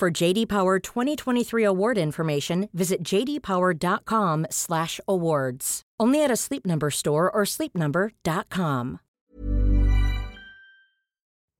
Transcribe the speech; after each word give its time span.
For 0.00 0.10
JD 0.10 0.48
Power 0.48 0.78
2023 0.78 1.62
award 1.62 1.98
information, 1.98 2.70
visit 2.72 3.02
jdpower.com/awards. 3.02 5.82
Only 6.00 6.24
at 6.24 6.30
a 6.30 6.36
Sleep 6.36 6.64
Number 6.64 6.90
store 6.90 7.30
or 7.30 7.42
sleepnumber.com. 7.42 9.00